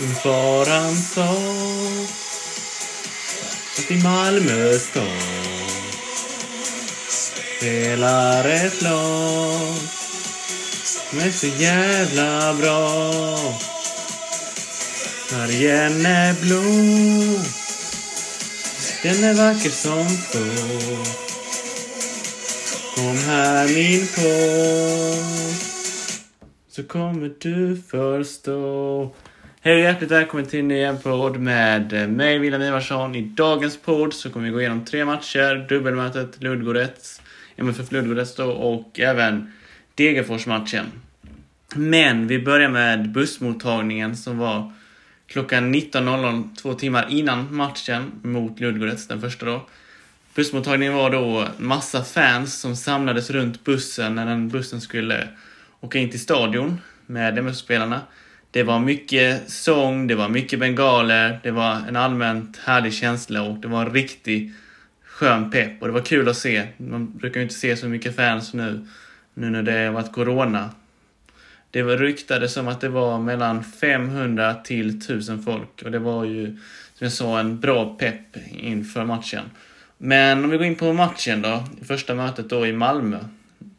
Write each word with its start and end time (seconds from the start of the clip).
Var 0.00 0.66
han 0.66 0.96
sa 0.96 1.36
att 3.78 3.90
i 3.90 4.02
Malmö 4.02 4.78
stad 4.78 5.04
spelar 7.08 8.44
ett 8.44 8.82
lag 8.82 9.76
som 10.84 11.18
är 11.18 11.30
så 11.30 11.46
jävla 11.46 12.54
bra. 12.54 13.12
Färgen 15.30 16.06
är 16.06 16.34
blå, 16.40 16.62
den 19.02 19.24
är 19.24 19.34
vacker 19.34 19.70
som 19.70 20.08
få. 20.08 20.38
Kom 22.94 23.16
här 23.16 23.68
min 23.68 24.06
pås, 24.06 25.58
så 26.70 26.82
kommer 26.84 27.34
du 27.40 27.82
förstå. 27.90 29.10
Hej 29.68 29.74
och 29.74 29.82
hjärtligt 29.82 30.10
välkommen 30.10 30.46
till 30.46 30.58
en 30.58 30.68
ny 30.68 30.92
podd 31.02 31.40
med 31.40 31.92
eh, 31.92 32.08
mig, 32.08 32.38
William 32.38 32.62
Ivarsson. 32.62 33.14
I 33.14 33.22
dagens 33.22 33.76
podd 33.76 34.14
så 34.14 34.30
kommer 34.30 34.46
vi 34.46 34.52
gå 34.52 34.60
igenom 34.60 34.84
tre 34.84 35.04
matcher. 35.04 35.66
Dubbelmötet 35.68 36.42
Ludgorets, 36.42 37.22
MFF 37.56 37.92
Ludgorets 37.92 38.34
då, 38.34 38.50
och 38.50 39.00
även 39.00 39.52
Degerfors-matchen. 39.94 40.86
Men 41.74 42.26
vi 42.26 42.38
börjar 42.38 42.68
med 42.68 43.12
bussmottagningen 43.12 44.16
som 44.16 44.38
var 44.38 44.72
klockan 45.26 45.74
19.00, 45.74 46.56
två 46.56 46.74
timmar 46.74 47.06
innan 47.10 47.56
matchen 47.56 48.12
mot 48.22 48.60
Ludgorets, 48.60 49.08
den 49.08 49.20
första 49.20 49.46
då. 49.46 49.66
Bussmottagningen 50.34 50.94
var 50.94 51.10
då 51.10 51.48
massa 51.58 52.04
fans 52.04 52.60
som 52.60 52.76
samlades 52.76 53.30
runt 53.30 53.64
bussen 53.64 54.14
när 54.14 54.26
den 54.26 54.48
bussen 54.48 54.80
skulle 54.80 55.28
åka 55.80 55.98
in 55.98 56.10
till 56.10 56.20
stadion 56.20 56.80
med 57.06 57.38
MFF-spelarna. 57.38 58.00
Det 58.50 58.62
var 58.62 58.80
mycket 58.80 59.50
sång, 59.50 60.06
det 60.06 60.14
var 60.14 60.28
mycket 60.28 60.58
bengaler, 60.58 61.40
det 61.42 61.50
var 61.50 61.72
en 61.88 61.96
allmänt 61.96 62.56
härlig 62.56 62.94
känsla 62.94 63.42
och 63.42 63.56
det 63.58 63.68
var 63.68 63.86
en 63.86 63.92
riktig 63.92 64.52
skön 65.04 65.50
pepp 65.50 65.82
och 65.82 65.88
det 65.88 65.92
var 65.92 66.00
kul 66.00 66.28
att 66.28 66.36
se. 66.36 66.66
Man 66.76 67.18
brukar 67.18 67.40
ju 67.40 67.42
inte 67.42 67.54
se 67.54 67.76
så 67.76 67.88
mycket 67.88 68.16
fans 68.16 68.54
nu, 68.54 68.86
nu 69.34 69.50
när 69.50 69.62
det 69.62 69.72
har 69.72 69.92
varit 69.92 70.12
corona. 70.12 70.70
Det 71.70 71.82
var 71.82 71.96
ryktade 71.96 72.48
som 72.48 72.68
att 72.68 72.80
det 72.80 72.88
var 72.88 73.18
mellan 73.18 73.64
500 73.64 74.54
till 74.54 74.88
1000 74.88 75.42
folk 75.42 75.82
och 75.84 75.90
det 75.90 75.98
var 75.98 76.24
ju, 76.24 76.46
som 76.94 77.04
jag 77.04 77.12
sa, 77.12 77.38
en 77.38 77.60
bra 77.60 77.96
pepp 77.98 78.36
inför 78.50 79.04
matchen. 79.04 79.44
Men 79.98 80.44
om 80.44 80.50
vi 80.50 80.56
går 80.56 80.66
in 80.66 80.76
på 80.76 80.92
matchen 80.92 81.42
då, 81.42 81.64
första 81.86 82.14
mötet 82.14 82.50
då 82.50 82.66
i 82.66 82.72
Malmö 82.72 83.18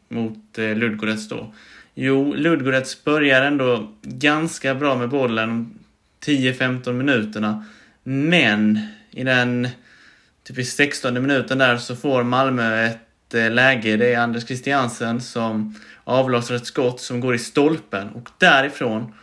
mot 0.08 0.58
eh, 0.58 0.76
Ludgorets 0.76 1.28
då. 1.28 1.54
Jo, 2.02 2.34
Ludgorets 2.34 3.04
börjar 3.04 3.42
ändå 3.42 3.92
ganska 4.02 4.74
bra 4.74 4.96
med 4.96 5.08
bollen 5.08 5.78
10-15 6.24 6.92
minuterna. 6.92 7.64
Men 8.02 8.80
i 9.10 9.24
den 9.24 9.68
typ 10.42 10.58
i 10.58 10.64
16 10.64 11.14
minuten 11.14 11.58
där 11.58 11.76
så 11.76 11.96
får 11.96 12.22
Malmö 12.22 12.86
ett 12.86 13.34
eh, 13.34 13.50
läge. 13.50 13.96
Det 13.96 14.14
är 14.14 14.18
Anders 14.18 14.46
Christiansen 14.46 15.20
som 15.20 15.74
avlossar 16.04 16.54
ett 16.54 16.66
skott 16.66 17.00
som 17.00 17.20
går 17.20 17.34
i 17.34 17.38
stolpen 17.38 18.08
och 18.08 18.28
därifrån 18.38 19.14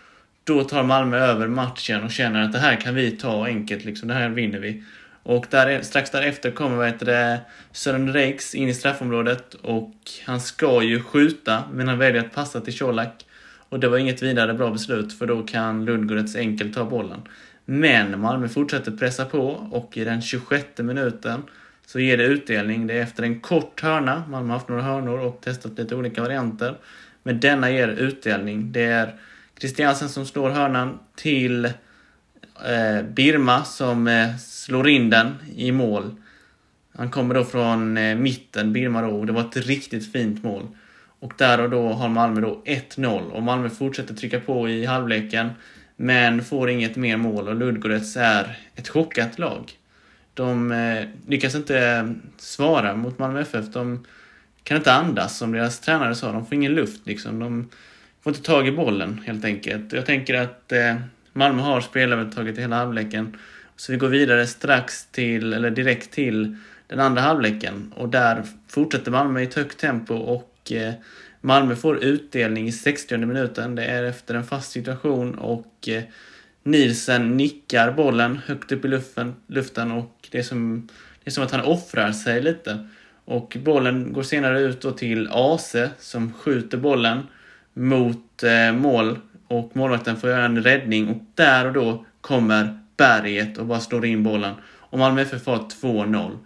då 0.43 0.63
tar 0.63 0.83
Malmö 0.83 1.17
över 1.17 1.47
matchen 1.47 2.03
och 2.03 2.11
känner 2.11 2.41
att 2.41 2.53
det 2.53 2.59
här 2.59 2.75
kan 2.75 2.95
vi 2.95 3.11
ta 3.11 3.45
enkelt, 3.45 3.85
liksom, 3.85 4.07
det 4.07 4.13
här 4.13 4.29
vinner 4.29 4.59
vi. 4.59 4.83
Och 5.27 5.45
där, 5.49 5.81
strax 5.81 6.11
därefter 6.11 6.51
kommer 6.51 6.77
vad 6.77 6.87
heter 6.87 7.05
det, 7.05 7.39
Sören 7.71 8.13
Reiks 8.13 8.55
in 8.55 8.69
i 8.69 8.73
straffområdet 8.73 9.53
och 9.53 9.93
han 10.25 10.41
ska 10.41 10.83
ju 10.83 11.03
skjuta 11.03 11.63
men 11.73 11.87
han 11.87 11.97
väljer 11.97 12.21
att 12.21 12.33
passa 12.33 12.61
till 12.61 12.77
Colak. 12.77 13.25
Och 13.69 13.79
det 13.79 13.87
var 13.87 13.97
inget 13.97 14.23
vidare 14.23 14.53
bra 14.53 14.71
beslut 14.71 15.13
för 15.13 15.25
då 15.25 15.43
kan 15.43 15.85
Ludgorets 15.85 16.35
enkelt 16.35 16.73
ta 16.73 16.85
bollen. 16.85 17.21
Men 17.65 18.19
Malmö 18.19 18.47
fortsätter 18.47 18.91
pressa 18.91 19.25
på 19.25 19.47
och 19.71 19.97
i 19.97 20.03
den 20.03 20.21
26 20.21 20.65
minuten 20.77 21.41
så 21.85 21.99
ger 21.99 22.17
det 22.17 22.23
utdelning. 22.23 22.87
Det 22.87 22.93
är 22.93 23.03
efter 23.03 23.23
en 23.23 23.39
kort 23.39 23.81
hörna. 23.81 24.23
Malmö 24.29 24.49
har 24.49 24.57
haft 24.57 24.69
några 24.69 24.81
hörnor 24.81 25.19
och 25.19 25.41
testat 25.41 25.77
lite 25.77 25.95
olika 25.95 26.21
varianter. 26.21 26.77
Men 27.23 27.39
denna 27.39 27.71
ger 27.71 27.87
utdelning. 27.87 28.71
Det 28.71 28.83
är 28.83 29.15
Christiansen 29.59 30.09
som 30.09 30.25
slår 30.25 30.49
hörnan 30.49 30.99
till 31.15 31.69
Eh, 32.65 33.03
Birma 33.03 33.63
som 33.63 34.07
eh, 34.07 34.37
slår 34.37 34.89
in 34.89 35.09
den 35.09 35.35
i 35.55 35.71
mål. 35.71 36.15
Han 36.95 37.11
kommer 37.11 37.35
då 37.35 37.43
från 37.43 37.97
eh, 37.97 38.15
mitten, 38.15 38.73
Birma 38.73 39.01
då, 39.01 39.07
och 39.07 39.25
det 39.25 39.33
var 39.33 39.41
ett 39.41 39.57
riktigt 39.57 40.11
fint 40.11 40.43
mål. 40.43 40.67
Och 41.19 41.33
där 41.37 41.61
och 41.61 41.69
då 41.69 41.89
har 41.89 42.09
Malmö 42.09 42.41
då 42.41 42.61
1-0 42.65 43.31
och 43.31 43.43
Malmö 43.43 43.69
fortsätter 43.69 44.13
trycka 44.13 44.39
på 44.39 44.69
i 44.69 44.85
halvleken. 44.85 45.49
Men 45.95 46.43
får 46.43 46.69
inget 46.69 46.95
mer 46.95 47.17
mål 47.17 47.47
och 47.47 47.55
Ludgorets 47.55 48.17
är 48.17 48.57
ett 48.75 48.87
chockat 48.87 49.39
lag. 49.39 49.71
De 50.33 50.71
eh, 50.71 51.05
lyckas 51.27 51.55
inte 51.55 51.79
eh, 51.79 52.11
svara 52.37 52.95
mot 52.95 53.19
Malmö 53.19 53.41
FF. 53.41 53.65
De 53.73 54.05
kan 54.63 54.77
inte 54.77 54.93
andas 54.93 55.37
som 55.37 55.51
deras 55.51 55.79
tränare 55.79 56.15
sa. 56.15 56.31
De 56.31 56.45
får 56.45 56.55
ingen 56.55 56.73
luft 56.73 57.07
liksom. 57.07 57.39
De 57.39 57.69
får 58.21 58.31
inte 58.31 58.43
tag 58.43 58.67
i 58.67 58.71
bollen 58.71 59.23
helt 59.25 59.45
enkelt. 59.45 59.93
Jag 59.93 60.05
tänker 60.05 60.33
att 60.33 60.71
eh, 60.71 60.95
Malmö 61.37 61.61
har 61.61 61.81
spelövertaget 61.81 62.57
i 62.57 62.61
hela 62.61 62.75
halvleken. 62.75 63.37
Så 63.75 63.91
vi 63.91 63.97
går 63.97 64.07
vidare 64.07 64.47
strax 64.47 65.05
till, 65.05 65.53
eller 65.53 65.71
direkt 65.71 66.11
till 66.11 66.55
den 66.87 66.99
andra 66.99 67.21
halvleken. 67.21 67.93
Och 67.95 68.09
där 68.09 68.43
fortsätter 68.67 69.11
Malmö 69.11 69.39
i 69.39 69.43
ett 69.43 69.53
högt 69.53 69.79
tempo 69.79 70.15
och 70.15 70.71
eh, 70.71 70.93
Malmö 71.41 71.75
får 71.75 72.03
utdelning 72.03 72.67
i 72.67 72.71
60 72.71 73.17
minuten. 73.17 73.75
Det 73.75 73.85
är 73.85 74.03
efter 74.03 74.35
en 74.35 74.43
fast 74.43 74.71
situation 74.71 75.35
och 75.35 75.89
eh, 75.89 76.03
Nielsen 76.63 77.37
nickar 77.37 77.91
bollen 77.91 78.39
högt 78.45 78.71
upp 78.71 78.85
i 78.85 78.87
luften, 78.87 79.35
luften 79.47 79.91
och 79.91 80.27
det 80.31 80.39
är, 80.39 80.43
som, 80.43 80.87
det 81.23 81.29
är 81.29 81.31
som 81.31 81.43
att 81.43 81.51
han 81.51 81.61
offrar 81.61 82.11
sig 82.11 82.41
lite. 82.41 82.87
Och 83.25 83.57
bollen 83.63 84.13
går 84.13 84.23
senare 84.23 84.61
ut 84.61 84.81
då 84.81 84.91
till 84.91 85.27
Ase 85.31 85.89
som 85.99 86.33
skjuter 86.33 86.77
bollen 86.77 87.19
mot 87.73 88.43
eh, 88.43 88.71
mål 88.71 89.19
och 89.47 89.71
målvakten 89.73 90.17
får 90.17 90.29
göra 90.29 90.45
en 90.45 90.63
räddning 90.63 91.07
och 91.07 91.23
där 91.35 91.65
och 91.65 91.73
då 91.73 92.05
kommer 92.21 92.79
berget 92.97 93.57
och 93.57 93.65
bara 93.65 93.79
slår 93.79 94.05
in 94.05 94.23
bollen. 94.23 94.53
Och 94.63 94.99
Malmö 94.99 95.21
FF 95.21 95.45
har 95.45 95.57
2-0. 95.57 96.37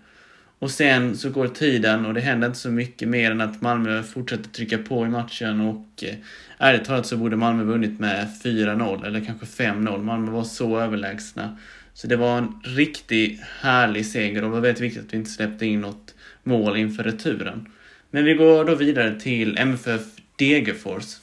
Och 0.59 0.71
sen 0.71 1.17
så 1.17 1.29
går 1.29 1.47
tiden 1.47 2.05
och 2.05 2.13
det 2.13 2.21
händer 2.21 2.47
inte 2.47 2.59
så 2.59 2.69
mycket 2.69 3.07
mer 3.07 3.31
än 3.31 3.41
att 3.41 3.61
Malmö 3.61 4.03
fortsätter 4.03 4.49
trycka 4.49 4.77
på 4.77 5.05
i 5.05 5.09
matchen 5.09 5.61
och 5.61 6.03
eh, 6.03 6.15
ärligt 6.57 6.85
talat 6.85 7.05
så 7.05 7.17
borde 7.17 7.35
Malmö 7.35 7.63
vunnit 7.63 7.99
med 7.99 8.27
4-0 8.43 9.05
eller 9.05 9.25
kanske 9.25 9.63
5-0. 9.63 10.03
Malmö 10.03 10.31
var 10.31 10.43
så 10.43 10.79
överlägsna. 10.79 11.57
Så 11.93 12.07
det 12.07 12.15
var 12.15 12.37
en 12.37 12.61
riktigt 12.63 13.41
härlig 13.61 14.05
seger 14.05 14.43
och 14.43 14.49
det 14.49 14.53
var 14.53 14.59
väldigt 14.59 14.83
viktigt 14.83 15.05
att 15.05 15.13
vi 15.13 15.17
inte 15.17 15.29
släppte 15.29 15.65
in 15.65 15.81
något 15.81 16.15
mål 16.43 16.77
inför 16.77 17.03
returen. 17.03 17.67
Men 18.11 18.25
vi 18.25 18.33
går 18.33 18.65
då 18.65 18.75
vidare 18.75 19.19
till 19.19 19.57
MFF 19.57 20.01
Degerfors. 20.35 21.17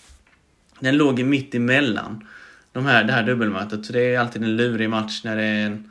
Den 0.80 0.96
låg 0.96 1.22
mitt 1.22 1.54
emellan 1.54 2.24
de 2.72 2.86
här, 2.86 3.04
det 3.04 3.12
här 3.12 3.22
dubbelmötet. 3.22 3.86
Så 3.86 3.92
det 3.92 4.14
är 4.14 4.18
alltid 4.18 4.42
en 4.42 4.56
lurig 4.56 4.90
match 4.90 5.20
när 5.24 5.36
det 5.36 5.44
är, 5.44 5.66
en, 5.66 5.90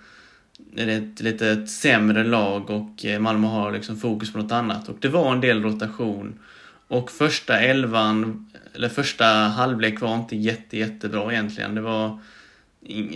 när 0.71 0.85
det 0.85 0.93
är 0.93 0.97
ett 0.97 1.21
lite 1.21 1.67
sämre 1.67 2.23
lag 2.23 2.69
och 2.69 3.05
eh, 3.05 3.19
Malmö 3.19 3.47
har 3.47 3.71
liksom 3.71 3.97
fokus 3.97 4.33
på 4.33 4.37
något 4.37 4.51
annat. 4.51 4.89
Och 4.89 4.97
det 5.01 5.07
var 5.07 5.31
en 5.31 5.41
del 5.41 5.63
rotation. 5.63 6.39
Och 6.87 7.11
första 7.11 7.59
elvan, 7.59 8.49
eller 8.73 8.89
första 8.89 9.25
halvlek 9.25 10.01
var 10.01 10.15
inte 10.15 10.35
jätte, 10.35 10.77
jättebra 10.77 11.33
egentligen. 11.33 11.75
Det 11.75 11.81
var... 11.81 12.19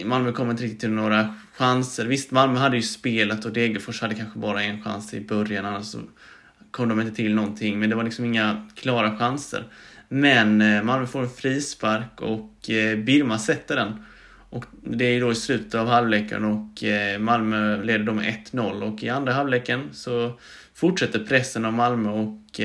Malmö 0.05 0.31
kom 0.31 0.51
inte 0.51 0.63
riktigt 0.63 0.79
till 0.79 0.89
några 0.89 1.35
chanser. 1.53 2.05
Visst, 2.05 2.31
Malmö 2.31 2.59
hade 2.59 2.75
ju 2.75 2.81
spelet 2.81 3.45
och 3.45 3.53
Degerfors 3.53 4.01
hade 4.01 4.15
kanske 4.15 4.39
bara 4.39 4.63
en 4.63 4.83
chans 4.83 5.13
i 5.13 5.21
början, 5.21 5.65
annars 5.65 5.85
så 5.85 5.99
kom 6.71 6.89
de 6.89 7.01
inte 7.01 7.15
till 7.15 7.35
någonting. 7.35 7.79
Men 7.79 7.89
det 7.89 7.95
var 7.95 8.03
liksom 8.03 8.25
inga 8.25 8.67
klara 8.75 9.17
chanser. 9.17 9.63
Men 10.13 10.61
eh, 10.61 10.83
Malmö 10.83 11.07
får 11.07 11.21
en 11.21 11.29
frispark 11.29 12.21
och 12.21 12.69
eh, 12.69 12.97
Birma 12.97 13.39
sätter 13.39 13.75
den. 13.75 14.05
Och 14.49 14.65
det 14.83 15.05
är 15.05 15.21
då 15.21 15.31
i 15.31 15.35
slutet 15.35 15.75
av 15.75 15.87
halvleken 15.87 16.45
och 16.45 16.83
eh, 16.83 17.19
Malmö 17.19 17.83
leder 17.83 18.05
då 18.05 18.13
med 18.13 18.35
1-0. 18.51 18.93
Och 18.93 19.03
i 19.03 19.09
andra 19.09 19.33
halvleken 19.33 19.89
så 19.91 20.39
fortsätter 20.73 21.19
pressen 21.19 21.65
av 21.65 21.73
Malmö 21.73 22.09
och 22.09 22.61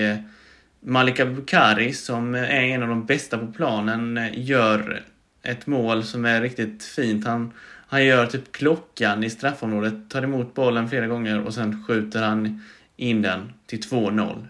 Malika 0.81 1.27
Bukari 1.27 1.93
som 1.93 2.35
är 2.35 2.61
en 2.61 2.83
av 2.83 2.89
de 2.89 3.07
bästa 3.07 3.39
på 3.39 3.47
planen 3.47 4.31
gör 4.35 5.03
ett 5.43 5.67
mål 5.67 6.05
som 6.05 6.25
är 6.25 6.41
riktigt 6.41 6.85
fint. 6.85 7.27
Han, 7.27 7.53
han 7.89 8.05
gör 8.05 8.27
typ 8.27 8.53
klockan 8.53 9.25
i 9.25 9.31
straffområdet, 9.31 10.11
tar 10.11 10.23
emot 10.23 10.55
bollen 10.55 10.89
flera 10.89 11.07
gånger 11.07 11.41
och 11.41 11.55
sen 11.55 11.85
skjuter 11.85 12.23
han 12.23 12.63
in 12.97 13.23
den 13.23 13.53
till 13.67 13.81
2-0. 13.81 14.47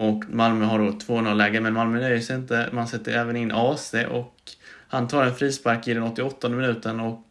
Och 0.00 0.24
Malmö 0.30 0.64
har 0.64 0.78
då 0.78 0.90
2-0 0.90 1.34
läge, 1.34 1.60
men 1.60 1.72
Malmö 1.72 2.00
nöjer 2.00 2.20
sig 2.20 2.36
inte. 2.36 2.68
Man 2.72 2.88
sätter 2.88 3.12
även 3.12 3.36
in 3.36 3.52
AC 3.52 3.94
och 4.10 4.34
han 4.88 5.08
tar 5.08 5.24
en 5.24 5.34
frispark 5.34 5.88
i 5.88 5.94
den 5.94 6.02
88 6.02 6.48
minuten 6.48 7.00
och 7.00 7.24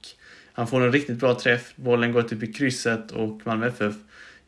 han 0.54 0.68
får 0.68 0.82
en 0.82 0.92
riktigt 0.92 1.20
bra 1.20 1.40
träff. 1.40 1.74
Bollen 1.76 2.12
går 2.12 2.22
typ 2.22 2.44
i 2.44 2.54
krysset 2.54 3.12
och 3.12 3.42
Malmö 3.44 3.68
FF 3.68 3.94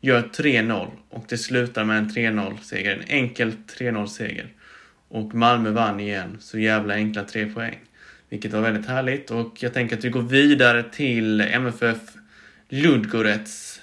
gör 0.00 0.22
3-0 0.22 0.88
och 1.08 1.24
det 1.28 1.38
slutar 1.38 1.84
med 1.84 1.98
en 1.98 2.08
3-0 2.08 2.58
seger. 2.62 2.96
En 2.96 3.04
enkel 3.08 3.52
3-0 3.78 4.06
seger. 4.06 4.48
Och 5.08 5.34
Malmö 5.34 5.70
vann 5.70 6.00
igen. 6.00 6.36
Så 6.40 6.58
jävla 6.58 6.94
enkla 6.94 7.24
tre 7.24 7.46
poäng. 7.46 7.78
Vilket 8.28 8.52
var 8.52 8.60
väldigt 8.60 8.86
härligt 8.86 9.30
och 9.30 9.62
jag 9.62 9.74
tänker 9.74 9.96
att 9.96 10.04
vi 10.04 10.10
går 10.10 10.22
vidare 10.22 10.82
till 10.82 11.40
MFF 11.40 11.98
Ludgorets. 12.68 13.81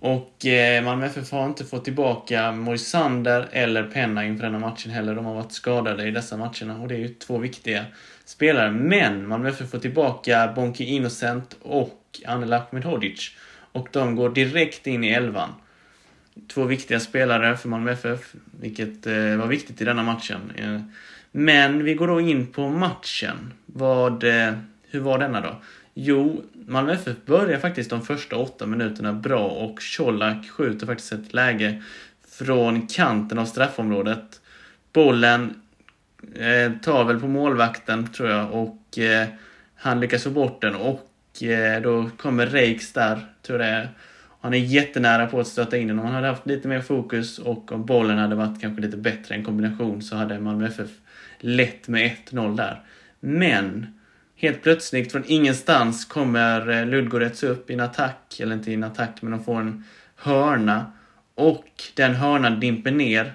Och 0.00 0.46
eh, 0.46 0.84
Malmö 0.84 1.06
FF 1.06 1.30
har 1.30 1.46
inte 1.46 1.64
fått 1.64 1.84
tillbaka 1.84 2.52
Moisander 2.52 3.48
eller 3.52 3.82
Penna 3.82 4.24
inför 4.24 4.44
denna 4.44 4.58
matchen 4.58 4.90
heller. 4.90 5.14
De 5.14 5.24
har 5.24 5.34
varit 5.34 5.52
skadade 5.52 6.08
i 6.08 6.10
dessa 6.10 6.36
matcherna 6.36 6.80
och 6.80 6.88
det 6.88 6.94
är 6.94 6.98
ju 6.98 7.08
två 7.08 7.38
viktiga 7.38 7.84
spelare. 8.24 8.70
Men 8.70 9.28
Malmö 9.28 9.48
FF 9.48 9.70
får 9.70 9.78
tillbaka 9.78 10.52
Bonke 10.56 10.84
Innocent 10.84 11.56
och 11.62 12.20
Anel 12.26 12.52
Ahmedhodzic. 12.52 13.30
Och 13.72 13.88
de 13.92 14.16
går 14.16 14.30
direkt 14.30 14.86
in 14.86 15.04
i 15.04 15.08
elvan. 15.08 15.48
Två 16.54 16.64
viktiga 16.64 17.00
spelare 17.00 17.56
för 17.56 17.68
Malmö 17.68 17.92
FF, 17.92 18.34
vilket 18.60 19.06
eh, 19.06 19.36
var 19.36 19.46
viktigt 19.46 19.80
i 19.80 19.84
denna 19.84 20.02
matchen. 20.02 20.52
Eh, 20.56 20.80
men 21.32 21.84
vi 21.84 21.94
går 21.94 22.08
då 22.08 22.20
in 22.20 22.46
på 22.46 22.68
matchen. 22.68 23.52
Vad, 23.66 24.24
eh, 24.24 24.52
hur 24.90 25.00
var 25.00 25.18
denna 25.18 25.40
då? 25.40 25.60
Jo, 26.02 26.42
Malmö 26.66 26.92
FF 26.92 27.16
börjar 27.26 27.58
faktiskt 27.58 27.90
de 27.90 28.02
första 28.02 28.36
åtta 28.36 28.66
minuterna 28.66 29.12
bra 29.12 29.46
och 29.46 29.78
Colak 29.96 30.48
skjuter 30.48 30.86
faktiskt 30.86 31.12
ett 31.12 31.34
läge 31.34 31.82
från 32.28 32.86
kanten 32.86 33.38
av 33.38 33.44
straffområdet. 33.44 34.40
Bollen 34.92 35.62
eh, 36.34 36.72
tar 36.82 37.04
väl 37.04 37.20
på 37.20 37.26
målvakten, 37.26 38.06
tror 38.12 38.28
jag, 38.28 38.52
och 38.52 38.98
eh, 38.98 39.28
han 39.74 40.00
lyckas 40.00 40.24
få 40.24 40.30
bort 40.30 40.60
den 40.60 40.74
och 40.74 41.42
eh, 41.42 41.82
då 41.82 42.10
kommer 42.16 42.46
Reiks 42.46 42.92
där, 42.92 43.26
tror 43.42 43.60
jag 43.60 43.68
det 43.68 43.72
är. 43.72 43.88
Han 44.40 44.54
är 44.54 44.58
jättenära 44.58 45.26
på 45.26 45.40
att 45.40 45.46
stöta 45.46 45.76
in 45.76 45.88
den. 45.88 45.98
Om 45.98 46.04
han 46.04 46.14
hade 46.14 46.26
haft 46.26 46.46
lite 46.46 46.68
mer 46.68 46.80
fokus 46.80 47.38
och 47.38 47.72
om 47.72 47.86
bollen 47.86 48.18
hade 48.18 48.34
varit 48.34 48.60
kanske 48.60 48.82
lite 48.82 48.96
bättre 48.96 49.34
än 49.34 49.44
kombination 49.44 50.02
så 50.02 50.16
hade 50.16 50.40
Malmö 50.40 50.66
FF 50.66 50.90
lett 51.38 51.88
med 51.88 52.16
1-0 52.30 52.56
där. 52.56 52.80
Men 53.20 53.99
helt 54.40 54.62
plötsligt 54.62 55.12
från 55.12 55.24
ingenstans 55.26 56.04
kommer 56.04 56.68
eh, 56.68 56.86
Ludgorets 56.86 57.42
upp 57.42 57.70
i 57.70 57.74
en 57.74 57.80
attack, 57.80 58.40
eller 58.40 58.54
inte 58.54 58.70
i 58.70 58.74
en 58.74 58.84
attack, 58.84 59.22
men 59.22 59.32
de 59.32 59.44
får 59.44 59.60
en 59.60 59.84
hörna. 60.16 60.92
Och 61.34 61.66
den 61.94 62.14
hörnan 62.14 62.60
dimper 62.60 62.90
ner 62.90 63.34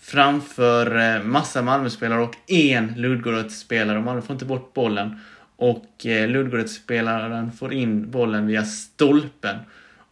framför 0.00 1.16
eh, 1.16 1.22
massa 1.22 1.62
Malmöspelare 1.62 2.20
och 2.20 2.34
en 2.46 2.94
Ludgorets-spelare. 2.96 4.00
Malmö 4.00 4.22
får 4.22 4.34
inte 4.34 4.44
bort 4.44 4.74
bollen. 4.74 5.20
Och 5.56 6.06
eh, 6.06 6.28
Ludgorets-spelaren 6.28 7.52
får 7.52 7.72
in 7.72 8.10
bollen 8.10 8.46
via 8.46 8.64
stolpen. 8.64 9.56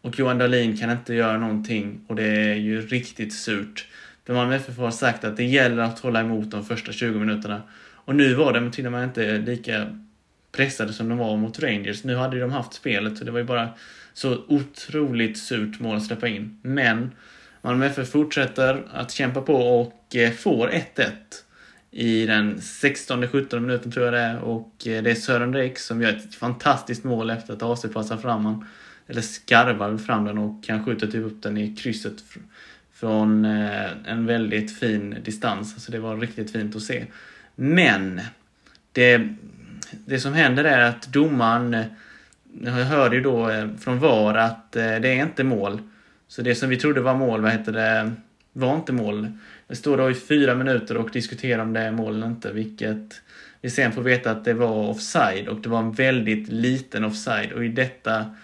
Och 0.02 0.18
Johan 0.18 0.38
Dahlin 0.38 0.76
kan 0.76 0.90
inte 0.90 1.14
göra 1.14 1.38
någonting 1.38 2.00
och 2.06 2.16
det 2.16 2.24
är 2.24 2.54
ju 2.54 2.80
riktigt 2.80 3.34
surt. 3.34 3.86
För 4.26 4.34
Malmö 4.34 4.54
FF 4.54 4.78
har 4.78 4.90
sagt 4.90 5.24
att 5.24 5.36
det 5.36 5.44
gäller 5.44 5.82
att 5.82 5.98
hålla 5.98 6.20
emot 6.20 6.50
de 6.50 6.64
första 6.64 6.92
20 6.92 7.18
minuterna. 7.18 7.62
Och 7.94 8.14
nu 8.14 8.34
var 8.34 8.52
de 8.52 8.70
till 8.70 8.86
och 8.86 8.92
med 8.92 9.04
inte 9.04 9.38
lika 9.38 9.86
pressade 10.52 10.92
som 10.92 11.08
de 11.08 11.18
var 11.18 11.36
mot 11.36 11.58
Rangers. 11.58 12.04
Nu 12.04 12.16
hade 12.16 12.40
de 12.40 12.52
haft 12.52 12.74
spelet 12.74 13.18
så 13.18 13.24
det 13.24 13.30
var 13.30 13.38
ju 13.38 13.44
bara 13.44 13.68
så 14.12 14.44
otroligt 14.48 15.38
surt 15.38 15.80
mål 15.80 15.96
att 15.96 16.04
släppa 16.04 16.28
in. 16.28 16.58
Men 16.62 17.10
Malmö 17.62 17.86
FF 17.86 18.08
fortsätter 18.08 18.86
att 18.92 19.10
kämpa 19.10 19.40
på 19.40 19.54
och 19.54 20.16
eh, 20.16 20.30
får 20.30 20.68
1-1 20.68 21.10
i 21.90 22.26
den 22.26 22.58
16-17 22.58 23.60
minuten 23.60 23.92
tror 23.92 24.04
jag 24.04 24.14
det 24.14 24.20
är. 24.20 24.38
Och 24.38 24.86
eh, 24.86 25.02
det 25.02 25.10
är 25.10 25.14
Sören 25.14 25.54
Rik 25.54 25.78
som 25.78 26.02
gör 26.02 26.08
ett 26.08 26.34
fantastiskt 26.34 27.04
mål 27.04 27.30
efter 27.30 27.52
att 27.52 27.62
AC 27.62 27.86
passar 27.92 28.16
fram 28.16 28.44
han, 28.44 28.66
Eller 29.06 29.22
skarvar 29.22 29.98
fram 29.98 30.24
den 30.24 30.38
och 30.38 30.64
kan 30.64 30.84
skjuta 30.84 31.06
typ 31.06 31.26
upp 31.26 31.42
den 31.42 31.58
i 31.58 31.76
krysset 31.76 32.14
från 32.92 33.44
eh, 33.44 33.90
en 34.06 34.26
väldigt 34.26 34.78
fin 34.78 35.16
distans. 35.24 35.74
Alltså 35.74 35.92
det 35.92 35.98
var 35.98 36.16
riktigt 36.16 36.52
fint 36.52 36.76
att 36.76 36.82
se. 36.82 37.06
Men 37.54 38.20
det, 38.92 39.28
det 39.90 40.20
som 40.20 40.32
händer 40.32 40.64
är 40.64 40.80
att 40.80 41.06
domaren 41.06 41.74
eh, 41.74 41.86
jag 42.64 42.72
hörde 42.72 43.16
ju 43.16 43.22
då 43.22 43.50
eh, 43.50 43.68
från 43.78 43.98
VAR 43.98 44.34
att 44.34 44.76
eh, 44.76 44.82
det 44.82 45.08
är 45.08 45.22
inte 45.22 45.44
mål. 45.44 45.80
Så 46.28 46.42
det 46.42 46.54
som 46.54 46.68
vi 46.68 46.76
trodde 46.76 47.00
var 47.00 47.14
mål, 47.14 47.40
vad 47.40 47.52
heter 47.52 47.72
det, 47.72 48.12
var 48.52 48.74
inte 48.74 48.92
mål. 48.92 49.32
Det 49.66 49.76
står 49.76 49.96
då 49.96 50.10
i 50.10 50.14
fyra 50.14 50.54
minuter 50.54 50.96
och 50.96 51.10
diskuterar 51.10 51.62
om 51.62 51.72
det 51.72 51.80
är 51.80 51.92
mål 51.92 52.14
eller 52.14 52.26
inte, 52.26 52.52
vilket 52.52 53.22
vi 53.60 53.70
sen 53.70 53.92
får 53.92 54.02
veta 54.02 54.30
att 54.30 54.44
det 54.44 54.54
var 54.54 54.88
offside 54.88 55.48
och 55.48 55.60
det 55.60 55.68
var 55.68 55.78
en 55.78 55.92
väldigt 55.92 56.48
liten 56.48 57.04
offside 57.04 57.52
och 57.52 57.64
i 57.64 57.68
detta 57.68 58.34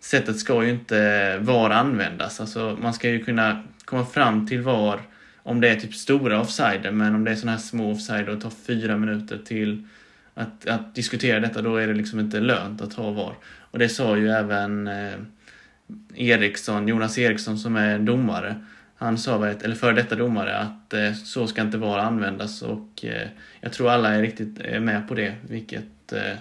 sättet 0.00 0.38
ska 0.38 0.64
ju 0.64 0.70
inte 0.70 1.38
VAR 1.38 1.70
användas. 1.70 2.40
Alltså 2.40 2.78
man 2.82 2.94
ska 2.94 3.10
ju 3.10 3.24
kunna 3.24 3.62
komma 3.84 4.06
fram 4.06 4.46
till 4.46 4.60
VAR 4.60 5.00
om 5.42 5.60
det 5.60 5.68
är 5.68 5.76
typ 5.76 5.94
stora 5.94 6.40
offsider, 6.40 6.90
men 6.90 7.14
om 7.14 7.24
det 7.24 7.30
är 7.30 7.34
sådana 7.34 7.52
här 7.52 7.62
små 7.62 7.92
offsider 7.92 8.28
och 8.28 8.40
tar 8.40 8.52
fyra 8.66 8.96
minuter 8.96 9.38
till 9.44 9.88
att, 10.34 10.66
att 10.66 10.94
diskutera 10.94 11.40
detta, 11.40 11.62
då 11.62 11.76
är 11.76 11.86
det 11.86 11.94
liksom 11.94 12.20
inte 12.20 12.40
lönt 12.40 12.80
att 12.80 12.94
ha 12.94 13.10
VAR. 13.10 13.34
Och 13.70 13.78
det 13.78 13.88
sa 13.88 14.16
ju 14.16 14.30
även 14.30 14.88
eh, 14.88 15.18
Eriksson, 16.14 16.88
Jonas 16.88 17.18
Eriksson 17.18 17.58
som 17.58 17.76
är 17.76 17.98
domare, 17.98 18.56
han 18.96 19.18
sa, 19.18 19.46
eller 19.46 19.74
före 19.74 19.92
detta 19.92 20.14
domare, 20.14 20.56
att 20.56 20.94
eh, 20.94 21.12
så 21.12 21.46
ska 21.46 21.62
inte 21.62 21.78
VAR 21.78 21.98
användas 21.98 22.62
och 22.62 23.04
eh, 23.04 23.28
jag 23.60 23.72
tror 23.72 23.90
alla 23.90 24.14
är 24.14 24.22
riktigt 24.22 24.60
eh, 24.64 24.80
med 24.80 25.08
på 25.08 25.14
det, 25.14 25.34
vilket 25.48 26.12
eh, 26.12 26.36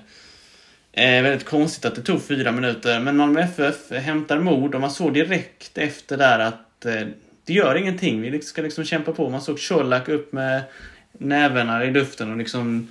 är 0.91 1.21
väldigt 1.21 1.47
konstigt 1.47 1.85
att 1.85 1.95
det 1.95 2.01
tog 2.01 2.23
fyra 2.23 2.51
minuter. 2.51 2.99
Men 2.99 3.17
Malmö 3.17 3.41
FF 3.41 3.91
hämtar 3.91 4.39
mod 4.39 4.75
och 4.75 4.81
man 4.81 4.91
såg 4.91 5.13
direkt 5.13 5.77
efter 5.77 6.17
där 6.17 6.39
att 6.39 6.85
eh, 6.85 7.07
det 7.45 7.53
gör 7.53 7.75
ingenting, 7.75 8.21
vi 8.21 8.29
liksom 8.29 8.49
ska 8.49 8.61
liksom 8.61 8.83
kämpa 8.83 9.11
på. 9.11 9.29
Man 9.29 9.41
såg 9.41 9.59
Colak 9.59 10.09
upp 10.09 10.33
med 10.33 10.61
nävarna 11.11 11.85
i 11.85 11.91
luften 11.91 12.31
och 12.31 12.37
liksom 12.37 12.87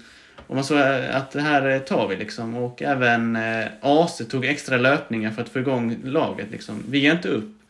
och 0.47 0.55
man 0.55 0.65
såg 0.65 0.79
eh, 0.79 1.17
att 1.17 1.31
det 1.31 1.41
här 1.41 1.69
eh, 1.71 1.79
tar 1.79 2.09
vi 2.09 2.17
liksom. 2.17 2.57
Och 2.57 2.83
även 2.83 3.37
eh, 3.37 3.67
AC 3.81 4.23
tog 4.31 4.45
extra 4.45 4.77
löpningar 4.77 5.31
för 5.31 5.43
att 5.43 5.49
få 5.49 5.59
igång 5.59 5.97
laget 6.05 6.51
liksom. 6.51 6.83
Vi 6.89 6.99
ger 6.99 7.13
inte 7.13 7.29
upp. 7.29 7.61